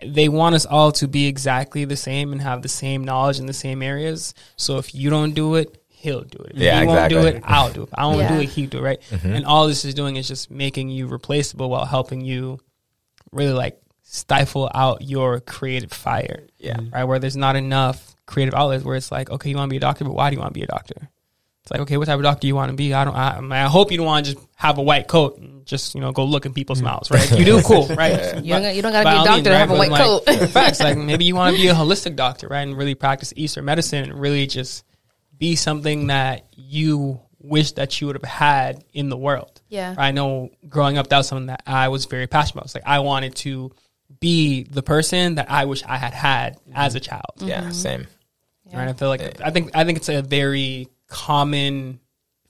[0.03, 3.45] they want us all to be exactly the same and have the same knowledge in
[3.45, 4.33] the same areas.
[4.55, 6.51] So if you don't do it, he'll do it.
[6.55, 7.89] If Yeah, he won't do it, I'll do it.
[7.89, 8.35] If I won't Yeah.
[8.35, 9.01] do it, he'll do it, right?
[9.09, 9.33] Mm-hmm.
[9.33, 12.59] And all this is doing is just making you replaceable while helping you
[13.31, 16.47] really like stifle out your creative fire.
[16.57, 16.77] Yeah.
[16.93, 17.03] Right.
[17.03, 19.81] Where there's not enough creative outlets where it's like, okay, you want to be a
[19.81, 21.09] doctor, but why do you want to be a doctor?
[21.63, 22.93] It's like, okay, what type of doctor do you want to be?
[22.93, 23.15] I don't.
[23.15, 25.65] I, I, mean, I hope you don't want to just have a white coat and
[25.65, 26.85] just you know go look in people's mm.
[26.85, 27.29] mouths, right?
[27.29, 28.43] If you do, cool, right?
[28.43, 30.27] You don't, you don't gotta be a doctor means, to have a white But, coat.
[30.27, 32.61] like, facts, like maybe you want to be a holistic doctor, right?
[32.61, 34.85] And really practice Eastern medicine and really just
[35.37, 39.61] be something that you wish that you would have had in the world.
[39.69, 39.95] Yeah.
[39.97, 42.65] I know growing up, that was something that I was very passionate about.
[42.65, 43.71] It's like I wanted to
[44.19, 47.33] be the person that I wish I had had as a child.
[47.37, 48.07] Yeah, same.
[48.73, 48.87] Right.
[48.89, 51.99] I feel like I think I think it's a very common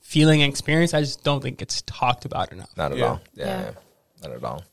[0.02, 0.94] feeling and experience.
[0.94, 2.70] I just don't think it's talked about enough.
[2.76, 3.06] Not at Yeah.
[3.06, 3.22] all.
[3.36, 3.62] Yeah, Yeah.
[3.62, 3.72] yeah.
[4.28, 4.64] not at all.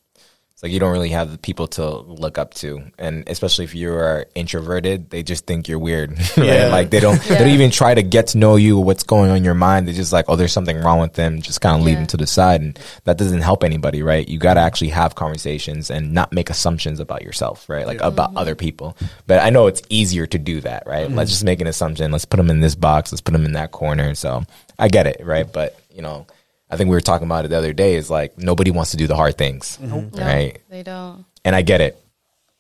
[0.57, 3.75] It's like you don't really have the people to look up to, and especially if
[3.75, 6.13] you are introverted, they just think you're weird.
[6.39, 6.47] right?
[6.47, 6.69] Yeah.
[6.69, 9.37] Like they don't, they don't even try to get to know you, what's going on
[9.37, 9.87] in your mind.
[9.87, 11.43] They're just like, oh, there's something wrong with them.
[11.43, 11.99] Just kind of leave Yeah.
[11.99, 14.27] them to the side, and that doesn't help anybody, right?
[14.27, 17.87] You got to actually have conversations and not make assumptions about yourself, right?
[17.87, 18.97] Like about other people.
[19.27, 21.03] But I know it's easier to do that, right?
[21.03, 21.35] Let's mm-hmm.
[21.35, 22.11] just make an assumption.
[22.13, 23.13] Let's put them in this box.
[23.13, 24.15] Let's put them in that corner.
[24.15, 24.43] So
[24.79, 25.53] I get it, right?
[25.53, 26.27] But you know.
[26.71, 27.95] I think we were talking about it the other day.
[27.95, 30.17] Is like nobody wants to do the hard things, mm-hmm.
[30.17, 30.59] No, right?
[30.69, 31.25] they don't.
[31.45, 32.03] And I get it.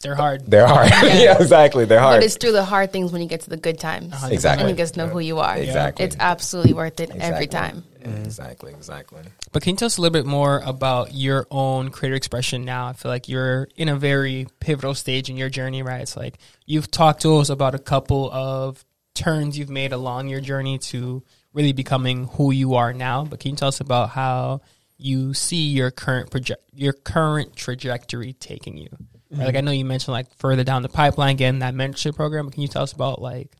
[0.00, 0.42] They're hard.
[0.46, 0.90] They're hard.
[1.02, 1.84] yeah, exactly.
[1.86, 2.18] They're hard.
[2.20, 4.14] But it's through the hard things when you get to the good times.
[4.30, 4.62] Exactly.
[4.62, 5.56] And you get to know who you are.
[5.56, 6.04] Exactly.
[6.04, 7.46] It's absolutely worth it every Exactly.
[7.46, 7.84] time.
[8.00, 8.72] Yeah, Exactly.
[8.72, 9.22] Exactly.
[9.52, 12.88] But can you tell us a little bit more about your own creative expression now?
[12.88, 16.02] I feel like you're in a very pivotal stage in your journey, right?
[16.02, 20.40] It's like you've talked to us about a couple of turns you've made along your
[20.40, 21.22] journey to
[21.56, 23.24] really becoming who you are now.
[23.24, 24.60] But can you tell us about how
[24.98, 28.90] you see your current project, your current trajectory taking you?
[29.30, 29.46] Right?
[29.46, 32.46] Like I know you mentioned like further down the pipeline, getting that mentorship program.
[32.46, 33.56] But can you tell us about like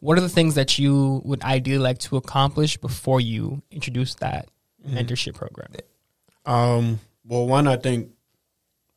[0.00, 4.48] what are the things that you would ideally like to accomplish before you introduce that
[4.86, 5.72] mentorship program?
[6.46, 8.10] Um, well, one, I think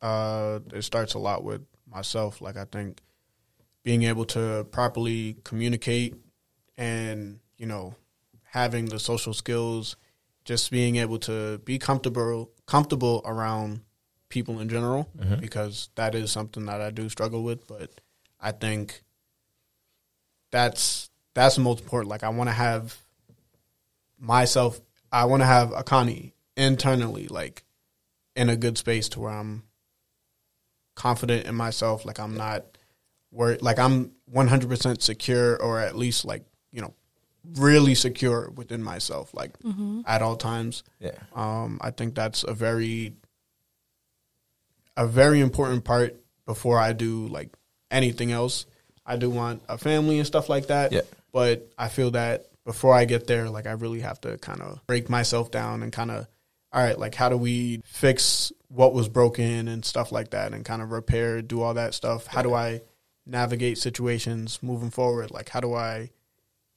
[0.00, 2.40] uh, it starts a lot with myself.
[2.40, 3.00] Like, I think
[3.82, 6.14] being able to properly communicate
[6.76, 7.94] and, you know,
[8.52, 9.96] having the social skills,
[10.44, 13.80] just being able to be comfortable comfortable around
[14.28, 15.40] people in general, mm-hmm.
[15.40, 17.66] because that is something that I do struggle with.
[17.66, 17.90] But
[18.38, 19.02] I think
[20.50, 22.10] that's that's the most important.
[22.10, 22.94] Like, I want to have
[24.18, 24.78] myself.
[25.10, 27.64] I want to have Akani internally, like
[28.36, 29.62] in a good space to where I'm
[30.94, 32.04] confident in myself.
[32.04, 32.66] Like I'm not
[33.30, 33.62] worried.
[33.62, 36.92] Like I'm 100 percent secure, or at least like you know,
[37.56, 39.32] really secure within myself.
[39.34, 39.52] Like
[40.06, 40.82] at all times.
[41.00, 41.18] Yeah.
[41.34, 43.14] Um, I think that's a very
[44.96, 47.50] a very important part before I do like
[47.90, 48.66] anything else.
[49.04, 50.92] I do want a family and stuff like that.
[50.92, 51.02] Yeah.
[51.32, 54.86] But I feel that before I get there, like I really have to kind of
[54.86, 56.28] break myself down and kind of,
[56.72, 60.64] all right, like how do we fix what was broken and stuff like that and
[60.64, 62.26] kind of repair, do all that stuff.
[62.26, 62.82] How do I
[63.26, 65.30] navigate situations moving forward?
[65.30, 66.10] Like how do I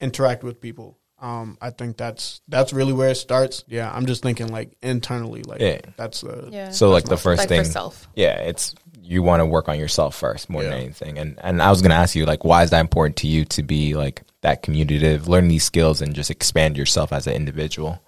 [0.00, 0.98] interact with people?
[1.18, 3.64] Um, I think that's that's really where it starts.
[3.68, 5.80] Yeah, I'm just thinking like internally, like Yeah.
[5.96, 6.70] that's uh, Yeah.
[6.70, 8.06] So like the first like thing, self.
[8.14, 11.16] yeah, it's you want to work on yourself first more than anything.
[11.18, 13.62] And and I was gonna ask you like, why is that important to you to
[13.62, 17.98] be like that communicative, learn these skills, and just expand yourself as an individual?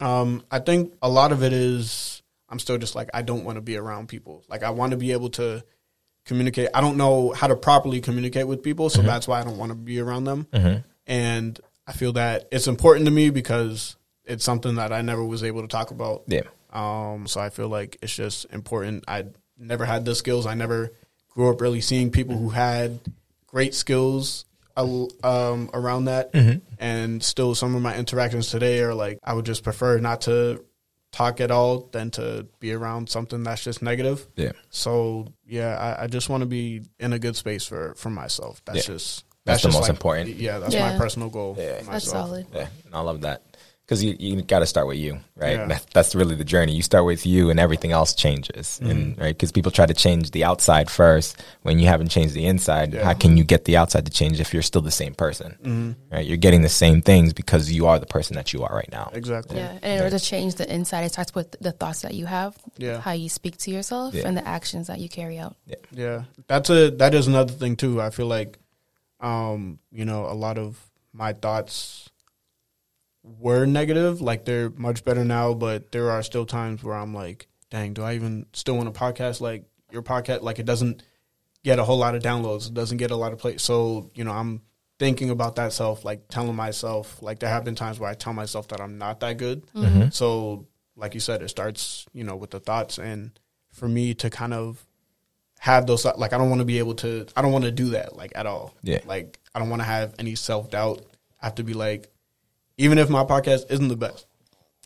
[0.00, 3.56] Um, I think a lot of it is I'm still just like I don't want
[3.56, 4.44] to be around people.
[4.48, 5.64] Like I want to be able to
[6.26, 6.68] communicate.
[6.74, 9.70] I don't know how to properly communicate with people, so that's why I don't want
[9.70, 10.46] to be around them.
[11.08, 15.42] And I feel that it's important to me because it's something that I never was
[15.42, 16.22] able to talk about.
[16.26, 16.42] Yeah.
[16.70, 19.04] Um, so I feel like it's just important.
[19.08, 19.24] I
[19.58, 20.46] never had the skills.
[20.46, 20.92] I never
[21.30, 23.00] grew up really seeing people who had
[23.46, 24.44] great skills
[24.76, 26.30] um, around that.
[26.78, 30.64] And still, some of my interactions today are like I would just prefer not to
[31.10, 34.26] talk at all than to be around something that's just negative.
[34.36, 34.52] Yeah.
[34.68, 38.62] So yeah, I, I just want to be in a good space for for myself.
[38.66, 38.94] That's Yeah.
[38.94, 40.36] just That's the just most important.
[40.36, 40.92] Yeah, that's Yeah.
[40.92, 41.56] my personal goal.
[41.58, 41.80] Yeah.
[41.82, 42.46] That's solid.
[42.54, 43.42] Yeah, and I love that
[43.84, 45.56] because you you got to start with you, right?
[45.56, 45.66] Yeah.
[45.66, 46.74] That, that's really the journey.
[46.74, 48.90] You start with you, and everything else changes, mm-hmm.
[48.90, 52.44] and right because people try to change the outside first when you haven't changed the
[52.44, 52.92] inside.
[52.92, 53.04] Yeah.
[53.04, 55.56] How can you get the outside to change if you're still the same person?
[55.62, 56.14] Mm-hmm.
[56.14, 56.26] Right?
[56.26, 59.10] You're getting the same things because you are the person that you are right now.
[59.14, 59.56] Exactly.
[59.56, 62.26] Yeah, and in order to change the inside, it starts with the thoughts that you
[62.26, 63.00] have, Yeah.
[63.00, 64.26] how you speak to yourself, Yeah.
[64.28, 65.56] and the actions that you carry out.
[65.90, 68.02] Yeah, that's a that is another thing too.
[68.02, 68.58] I feel like,
[69.20, 70.78] um, you know, a lot of
[71.12, 72.10] my thoughts
[73.22, 74.20] were negative.
[74.20, 78.02] Like they're much better now, but there are still times where I'm like, dang, do
[78.02, 80.42] I even still want a podcast like your podcast?
[80.42, 81.02] Like it doesn't
[81.64, 82.68] get a whole lot of downloads.
[82.68, 83.58] It doesn't get a lot of play.
[83.58, 84.62] So you know, I'm
[84.98, 88.32] thinking about that self, like telling myself, like there have been times where I tell
[88.32, 89.64] myself that I'm not that good.
[90.10, 93.38] So, like you said, it starts, you know, with the thoughts, and
[93.72, 94.84] for me to kind of
[95.58, 97.90] have those, like, I don't want to be able to, I don't want to do
[97.90, 98.74] that, like, at all.
[98.82, 99.00] Yeah.
[99.06, 101.02] Like, I don't want to have any self doubt.
[101.42, 102.10] I have to be like,
[102.76, 104.26] even if my podcast isn't the best,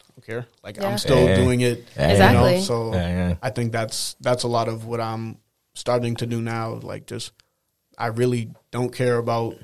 [0.01, 0.47] I don't care.
[0.63, 0.89] Like, Yeah.
[0.89, 1.37] I'm still Yeah.
[1.37, 1.85] doing it.
[1.97, 2.09] Yeah.
[2.11, 2.51] Exactly.
[2.53, 2.63] You know?
[2.65, 3.35] So, Yeah, yeah.
[3.43, 5.39] I think that's that's a lot of what I'm
[5.75, 6.75] starting to do now.
[6.75, 7.33] Like, just
[7.99, 9.57] I really don't care about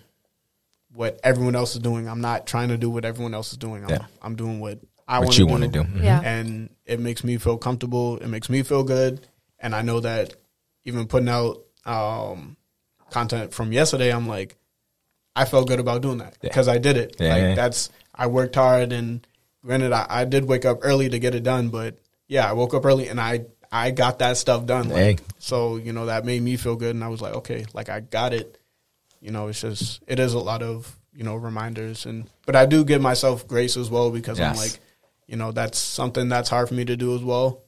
[0.93, 2.09] what everyone else is doing.
[2.09, 3.85] I'm not trying to do what everyone else is doing.
[3.85, 4.05] I'm, Yeah.
[4.23, 5.85] I'm doing what I What want you to want to do.
[5.85, 5.89] do?
[6.01, 6.03] Mhm.
[6.05, 6.21] Yeah.
[6.23, 8.19] And it makes me feel comfortable.
[8.19, 9.27] It makes me feel good.
[9.59, 10.35] And I know that
[10.89, 12.57] even putting out um,
[13.11, 14.57] content from yesterday, I'm like,
[15.37, 16.49] I felt good about doing that Yeah.
[16.51, 17.17] because I did it.
[17.21, 19.25] Yeah, like that's I worked hard and
[19.65, 22.75] granted I, I did wake up early to get it done, but yeah, I woke
[22.75, 24.89] up early and I I got that stuff done.
[24.89, 27.89] Like, so you know that made me feel good, and I was like, okay, like
[27.91, 28.59] I got it.
[29.21, 32.67] You know, it's just it is a lot of you know reminders, and but I
[32.67, 34.79] do give myself grace as well because I'm like,
[35.27, 37.63] you know, that's something that's hard for me to do as well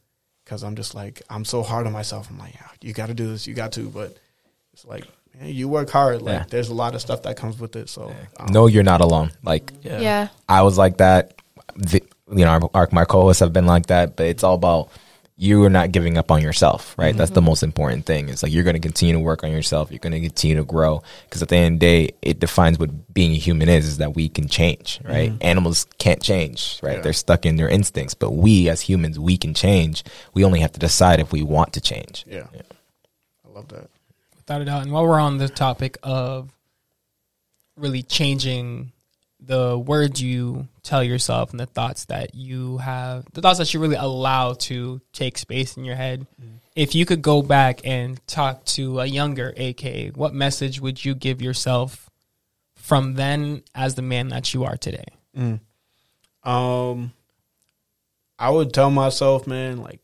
[0.50, 2.28] because I'm just like I'm so hard on myself.
[2.28, 4.16] I'm like, yeah, you got to do this, you got to, but
[4.72, 5.04] it's like
[5.38, 6.22] man, you work hard.
[6.22, 6.44] Like Yeah.
[6.50, 7.88] there's a lot of stuff that comes with it.
[7.88, 9.30] So um, No, you're not alone.
[9.44, 10.26] Like Yeah.
[10.48, 11.34] I was like that.
[11.76, 14.88] The, you know, our, our my co-hosts have been like that, but it's all about
[15.42, 17.16] you are not giving up on yourself, right?
[17.16, 17.46] That's the mm-hmm.
[17.46, 18.28] most important thing.
[18.28, 19.90] It's like you're going to continue to work on yourself.
[19.90, 22.78] You're going to continue to grow because at the end of the day, it defines
[22.78, 25.30] what being a human is: is that we can change, right?
[25.30, 25.38] Mm-hmm.
[25.40, 26.96] Animals can't change, right?
[26.96, 27.00] Yeah.
[27.00, 30.04] They're stuck in their instincts, but we as humans, we can change.
[30.34, 32.26] We only have to decide if we want to change.
[32.28, 32.44] yeah.
[32.52, 33.88] I love that.
[34.36, 34.82] without a doubt.
[34.82, 36.50] And while we're on the topic of
[37.76, 38.92] really changing
[39.40, 43.80] the words you tell yourself and the thoughts that you have, the thoughts that you
[43.80, 46.26] really allow to take space in your head,
[46.76, 51.14] if you could go back and talk to a younger AK, what message would you
[51.14, 52.08] give yourself
[52.76, 55.04] from then as the man that you are today?
[56.42, 57.12] Um,
[58.38, 60.00] I would tell myself, man, like,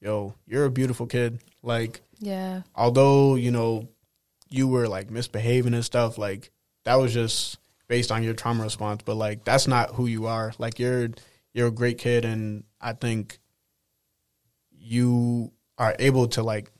[0.00, 1.38] yo, you're a beautiful kid.
[1.62, 2.62] Like, Yeah.
[2.74, 3.88] although you know
[4.50, 6.50] you were like misbehaving and stuff, like
[6.84, 7.58] that was just
[7.94, 9.02] based on your trauma response.
[9.04, 10.52] But like, that's not who you are.
[10.58, 11.10] Like, you're
[11.52, 13.38] you're a great kid, and I think
[14.72, 16.72] you are able to like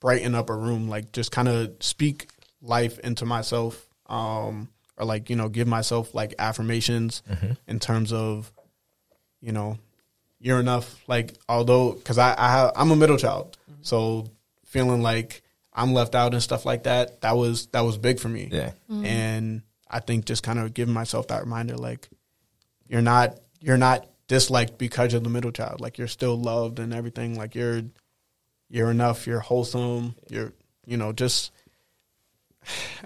[0.00, 2.30] brighten up a room, like just kind of speak
[2.62, 7.52] life into myself, um, or like you know give myself like affirmations mm-hmm.
[7.68, 8.50] in terms of,
[9.42, 9.76] you know,
[10.40, 10.96] you're enough.
[11.06, 13.82] Like although because I, I have, I'm a middle child, mm-hmm.
[13.82, 14.28] so
[14.64, 15.42] feeling like
[15.74, 18.48] I'm left out and stuff like that, that was that was big for me.
[18.50, 18.70] Yeah.
[18.90, 19.04] Mm-hmm.
[19.04, 22.08] And I think just kind of giving myself that reminder, like
[22.88, 25.80] you're not you're not disliked because you're the middle child.
[25.80, 27.36] Like you're still loved and everything.
[27.36, 27.82] Like you're
[28.70, 29.26] you're enough.
[29.26, 30.14] You're wholesome.
[30.28, 30.52] You're
[30.86, 31.52] you know just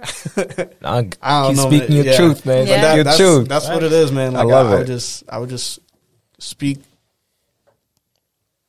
[0.84, 1.90] I, I don't keep know, speaking man.
[1.96, 2.16] your Yeah.
[2.16, 2.66] truth, man.
[2.66, 2.80] Yeah.
[2.82, 3.48] That, your that's, truth.
[3.48, 4.36] that's what it is, man.
[4.36, 4.78] I love I, it.
[4.78, 5.78] would just I would just
[6.38, 6.78] speak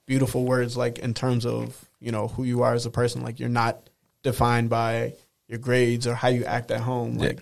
[0.06, 3.22] beautiful words like in terms of, you know, who you are as a person.
[3.22, 3.90] Like you're not
[4.24, 5.14] defined by
[5.48, 7.18] your grades or how you act at home.
[7.20, 7.34] Yeah.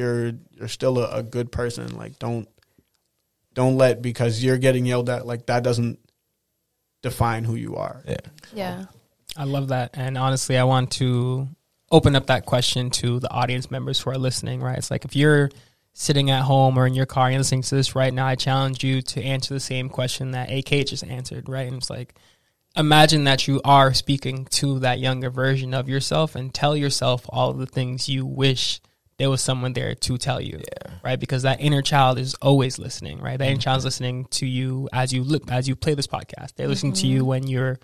[0.00, 1.96] Like you're you're still a, a good person.
[1.96, 2.48] Like don't
[3.54, 5.98] don't let because you're getting yelled at, like that doesn't
[7.02, 8.02] define who you are.
[8.06, 8.16] yeah.
[8.52, 8.84] Yeah.
[9.36, 9.90] I love that.
[9.94, 11.48] And honestly, I want to
[11.90, 14.78] open up that question to the audience members who are listening, right?
[14.78, 15.50] It's like if you're
[15.92, 18.34] sitting at home or in your car and you're listening to this right now, I
[18.34, 21.66] challenge you to answer the same question that AK just answered, right?
[21.66, 22.14] And it's like,
[22.76, 27.50] imagine that you are speaking to that younger version of yourself and tell yourself all
[27.50, 28.80] of the things you wish
[29.20, 30.92] there was someone there to tell you, yeah.
[31.04, 31.20] right?
[31.20, 33.38] Because that inner child is always listening, right?
[33.38, 33.60] That inner mm-hmm.
[33.60, 36.54] child is listening to you as you look, as you play this podcast.
[36.56, 37.28] They're listening to you mm-hmm.
[37.28, 37.78] when you're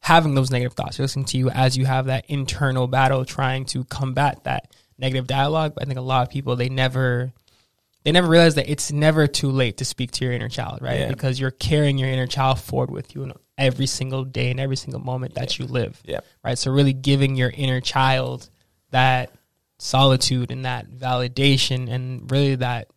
[0.00, 0.98] having those negative thoughts.
[0.98, 5.26] They're listening to you as you have that internal battle trying to combat that negative
[5.26, 5.72] dialogue.
[5.74, 7.32] But I think a lot of people they never
[8.04, 11.00] they never realize that it's never too late to speak to your inner child, right?
[11.00, 11.08] Yeah.
[11.08, 14.76] Because you're carrying your inner child forward with you in every single day and every
[14.76, 16.20] single moment that you live, Yeah.
[16.44, 16.58] right?
[16.58, 18.50] So really giving your inner child
[18.90, 19.32] that
[19.82, 22.88] solitude and that validation and really that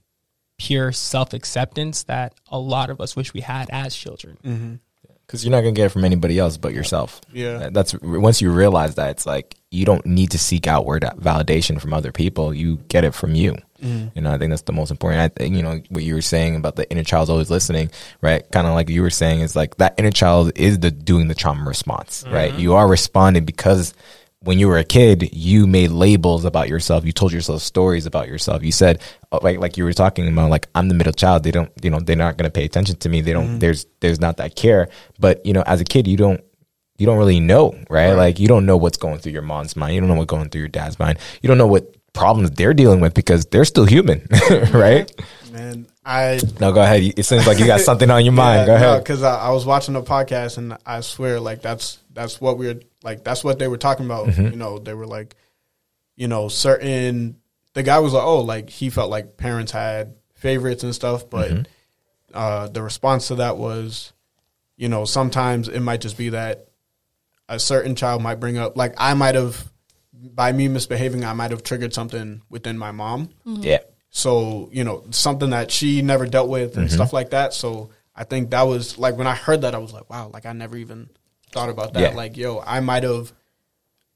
[0.57, 4.38] pure self acceptance that a lot of us wish we had as children.
[4.43, 4.75] Mm-hmm.
[5.25, 7.21] because you're not gonna get it from anybody else but yourself.
[7.33, 7.55] Yeah.
[7.55, 11.13] Uh, that's once you realize that it's like you don't need to seek outward uh,
[11.15, 12.53] validation from other people.
[12.53, 13.57] You get it from you.
[13.81, 14.09] Mm-hmm.
[14.13, 15.21] You know, I think that's the most important.
[15.21, 17.89] I think you know what you were saying about the inner child's always listening,
[18.21, 18.49] right?
[18.51, 21.36] Kind of like you were saying is like that inner child is the doing the
[21.36, 22.33] trauma response, mm-hmm.
[22.33, 22.53] right?
[22.53, 23.95] You are responding because
[24.45, 27.03] when you were a kid, you made labels about yourself.
[27.03, 28.63] You told yourself stories about yourself.
[28.63, 31.43] You said, uh, like, like you were talking about, like, I'm the middle child.
[31.43, 33.21] They don't, you know, they're not going to pay attention to me.
[33.21, 34.89] They don't, there's, there's not that care.
[35.19, 36.41] But, you know, as a kid, you don't,
[36.97, 38.13] you don't really know, right?
[38.13, 39.95] Like, you don't know what's going through your mom's mind.
[39.95, 41.17] You don't know what's going through your dad's mind.
[41.41, 44.27] You don't know what problems they're dealing with because they're still human,
[44.71, 45.11] right?
[45.51, 47.01] Man, I No, go ahead.
[47.17, 48.67] It seems like you got something on your mind.
[48.67, 49.03] Go ahead.
[49.03, 52.70] Because I, I was watching a podcast and I swear, like that's that's what we
[52.70, 53.24] are like.
[53.24, 54.28] That's what they were talking about.
[54.30, 54.45] Mm-hmm.
[54.47, 55.36] You know, they were like,
[56.16, 57.38] you know, certain.
[57.74, 61.51] The guy was like, oh, like he felt like parents had favorites and stuff, but
[61.51, 61.63] Mm-hmm.
[62.34, 64.13] uh, the response to that was,
[64.78, 66.68] you know, sometimes it might just be that
[67.49, 69.72] a certain child might bring up, like I might have,
[70.13, 73.30] by me misbehaving, I might have triggered something within my mom.
[73.45, 73.80] Yeah.
[74.09, 77.53] So, you know, something that she never dealt with and stuff like that.
[77.53, 80.45] So I think that was like when I heard that, I was like, wow, like
[80.45, 81.09] I never even
[81.56, 82.01] thought about that.
[82.12, 82.16] Yeah.
[82.16, 83.34] Like, yo, I might have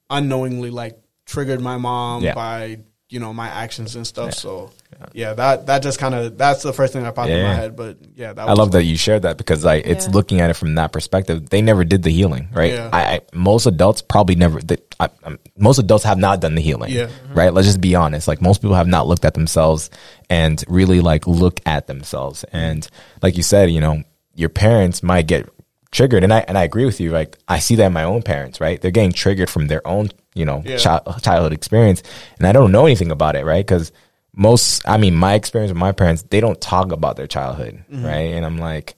[0.09, 2.33] unknowingly like triggered my mom Yeah.
[2.35, 2.79] by,
[3.09, 4.33] you know, my actions and stuff.
[4.35, 4.71] So
[5.13, 7.75] yeah, that that just kind of that's the first thing that popped in my head.
[7.75, 8.47] But yeah, that was.
[8.47, 10.11] I was love that you shared that because like it's Yeah.
[10.13, 11.49] looking at it from that perspective.
[11.49, 12.73] They never did the healing, right?
[12.73, 12.89] Yeah.
[12.91, 14.59] I, I most adults probably never.
[14.61, 17.07] They, I, um, most adults have not done the healing, Yeah.
[17.33, 17.53] right?
[17.53, 18.27] Let's just be honest.
[18.27, 19.89] Like most people have not looked at themselves
[20.29, 22.43] and really like look at themselves.
[22.51, 22.87] And
[23.23, 24.03] like you said, you know,
[24.35, 25.47] your parents might get
[25.91, 27.11] triggered, and I and I agree with you.
[27.11, 28.79] Like I see that in my own parents, right?
[28.81, 30.77] They're getting triggered from their own, you know, Yeah.
[30.77, 32.03] child, childhood experience,
[32.37, 33.65] and I don't know anything about it, right?
[33.65, 33.91] Because
[34.35, 38.05] most, I mean, my experience with my parents, they don't talk about their childhood, mm-hmm.
[38.05, 38.33] right?
[38.33, 38.95] And I'm like,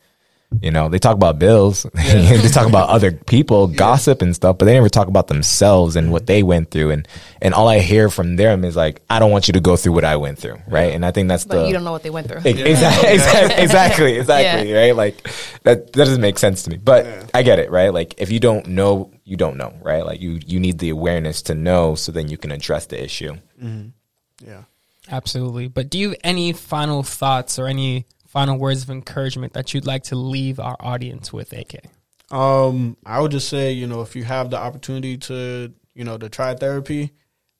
[0.60, 4.66] you know, they talk about bills, they talk about other people, gossip and stuff, but
[4.66, 6.48] they never talk about themselves and what they mm-hmm.
[6.48, 6.92] went through.
[6.92, 7.08] And
[7.42, 9.94] and all I hear from them is like, I don't want you to go through
[9.94, 10.94] what I went through, right?
[10.94, 12.42] And I think that's But the you don't know what they went through.
[12.44, 14.96] Ex- Exactly, exactly, exactly, exactly, right?
[14.96, 15.24] Like
[15.64, 16.78] that that doesn't make sense to me.
[16.78, 17.94] But I get it, right?
[17.94, 20.06] Like if you don't know, you don't know, right?
[20.06, 23.36] Like you you need the awareness to know so then you can address the issue.
[23.62, 23.90] Mm-hmm.
[24.46, 24.64] yeah.
[25.10, 25.68] Absolutely.
[25.68, 29.86] But do you have any final thoughts or any final words of encouragement that you'd
[29.86, 31.84] like to leave our audience with, AK?
[32.32, 36.18] Um, I would just say, you know, if you have the opportunity to, you know,
[36.18, 37.12] to try therapy,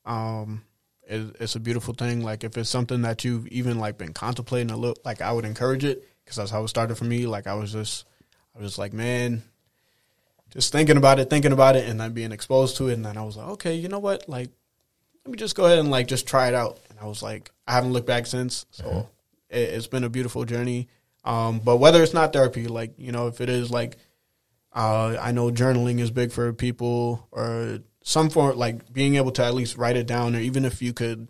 [0.06, 0.64] um,
[1.04, 2.24] it, it's a beautiful thing.
[2.24, 5.44] Like if it's something that you've even like been contemplating a little, like I would
[5.44, 7.28] encourage it because that's how it started for me.
[7.28, 8.06] Like I was just,
[8.56, 9.44] I was just like, man,
[10.52, 13.18] just thinking about it, thinking about it, and then being exposed to it, and then
[13.18, 14.50] I was like, okay, you know what, like,
[15.26, 16.80] let me just go ahead and like just try it out.
[16.90, 19.10] And I was like, I haven't looked back since, so
[19.52, 20.88] it, it's been a beautiful journey.
[21.24, 23.98] Um, but whether it's not therapy, like you know, if it is like
[24.74, 29.44] uh, I know journaling is big for people, or some form like being able to
[29.44, 31.28] at least write it down, or even if you could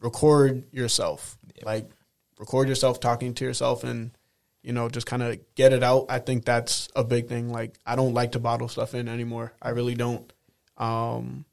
[0.00, 1.90] record yourself, like
[2.38, 4.16] record yourself talking to yourself, and
[4.62, 6.06] you know just kind of get it out.
[6.08, 7.50] I think that's a big thing.
[7.50, 9.52] Like I don't like to bottle stuff in anymore.
[9.60, 10.32] I really don't.
[10.78, 11.44] Um,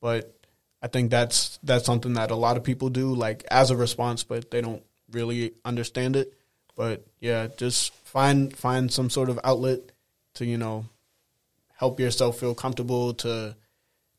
[0.00, 0.34] but
[0.82, 4.24] I think that's that's something that a lot of people do, like as a response,
[4.24, 4.82] but they don't
[5.14, 6.34] really understand it.
[6.76, 9.80] But yeah, just find find some sort of outlet
[10.34, 10.86] to you know
[11.76, 13.56] help yourself feel comfortable to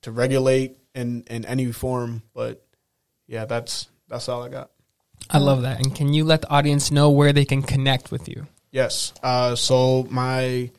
[0.04, 2.24] to regulate in in any form.
[2.34, 2.66] But
[3.28, 4.72] yeah, that's that's all I got.
[5.30, 5.80] I love that.
[5.80, 8.48] And can you let the audience know where they can connect with you?
[8.72, 9.14] Yes.
[9.24, 10.70] Uh, so my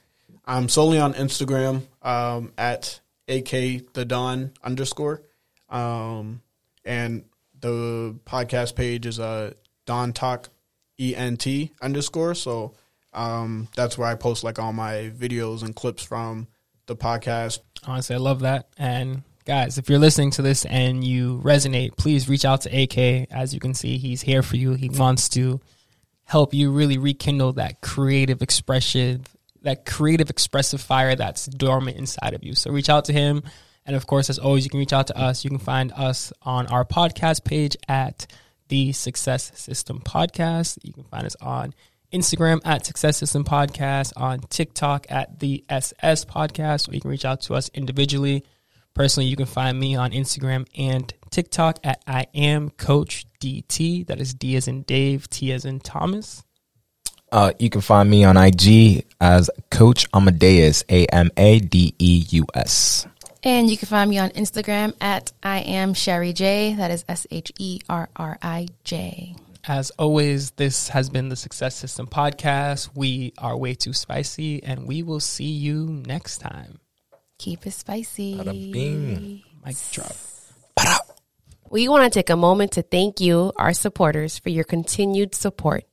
[0.44, 3.50] I'm solely on Instagram um, at ak
[3.92, 5.22] the don underscore,
[5.68, 6.42] um,
[6.84, 7.24] and
[7.58, 9.54] the podcast page is uh,
[9.86, 10.50] Don Talk
[10.98, 11.46] ent
[11.80, 12.34] underscore.
[12.34, 12.74] So
[13.12, 16.48] um, that's where I post like all my videos and clips from
[16.86, 17.60] the podcast.
[17.86, 18.68] Honestly, I love that.
[18.76, 23.28] And guys, if you're listening to this and you resonate, please reach out to AK.
[23.30, 24.74] As you can see, he's here for you.
[24.74, 25.60] He wants to
[26.24, 29.24] help you really rekindle that creative expression,
[29.62, 32.54] that creative expressive fire that's dormant inside of you.
[32.54, 33.42] So reach out to him.
[33.86, 35.44] And of course, as always, you can reach out to us.
[35.44, 38.26] You can find us on our podcast page at
[38.68, 40.78] the Success System Podcast.
[40.82, 41.74] You can find us on
[42.12, 47.24] Instagram at Success System Podcast, on TikTok at the SS Podcast, or you can reach
[47.24, 48.44] out to us individually.
[48.94, 54.06] Personally, you can find me on Instagram and TikTok at I am Coach DT.
[54.06, 56.42] That is D as in Dave, T as in Thomas.
[57.30, 62.24] Uh, you can find me on IG as Coach Amadeus, A M A D E
[62.30, 63.06] U S.
[63.42, 66.74] And you can find me on Instagram at I am Sherri J.
[66.74, 69.36] That is S H E R R I J.
[69.68, 72.90] As always, this has been the Success System Podcast.
[72.94, 76.78] We are way too spicy, and we will see you next time.
[77.38, 78.36] Keep it spicy.
[78.36, 79.42] Bada bing.
[79.64, 80.14] Mic drop.
[81.68, 85.84] We want to take a moment to thank you, our supporters, for your continued support.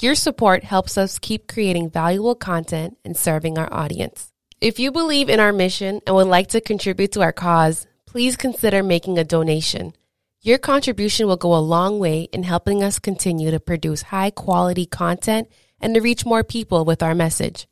[0.00, 4.31] Your support helps us keep creating valuable content and serving our audience.
[4.62, 8.36] If you believe in our mission and would like to contribute to our cause, please
[8.36, 9.92] consider making a donation.
[10.40, 14.86] Your contribution will go a long way in helping us continue to produce high quality
[14.86, 15.48] content
[15.80, 17.66] and to reach more people with our message.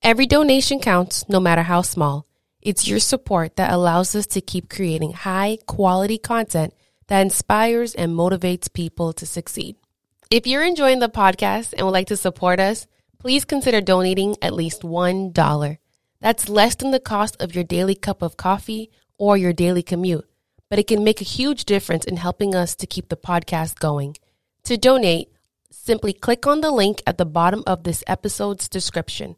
[0.00, 2.24] Every donation counts, no matter how small.
[2.62, 6.72] It's your support that allows us to keep creating high quality content
[7.08, 9.74] that inspires and motivates people to succeed.
[10.30, 12.86] If you're enjoying the podcast and would like to support us,
[13.18, 15.34] please consider donating at least $1.
[16.20, 20.28] That's less than the cost of your daily cup of coffee or your daily commute,
[20.68, 24.16] but it can make a huge difference in helping us to keep the podcast going.
[24.64, 25.32] To donate,
[25.70, 29.36] simply click on the link at the bottom of this episode's description.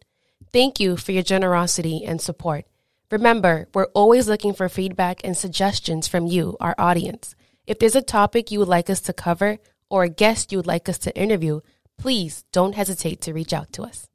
[0.53, 2.65] Thank you for your generosity and support.
[3.11, 7.35] Remember, we're always looking for feedback and suggestions from you, our audience.
[7.67, 9.59] If there's a topic you would like us to cover
[9.91, 11.61] or a guest you would like us to interview,
[11.99, 14.10] please don't hesitate to reach out to us.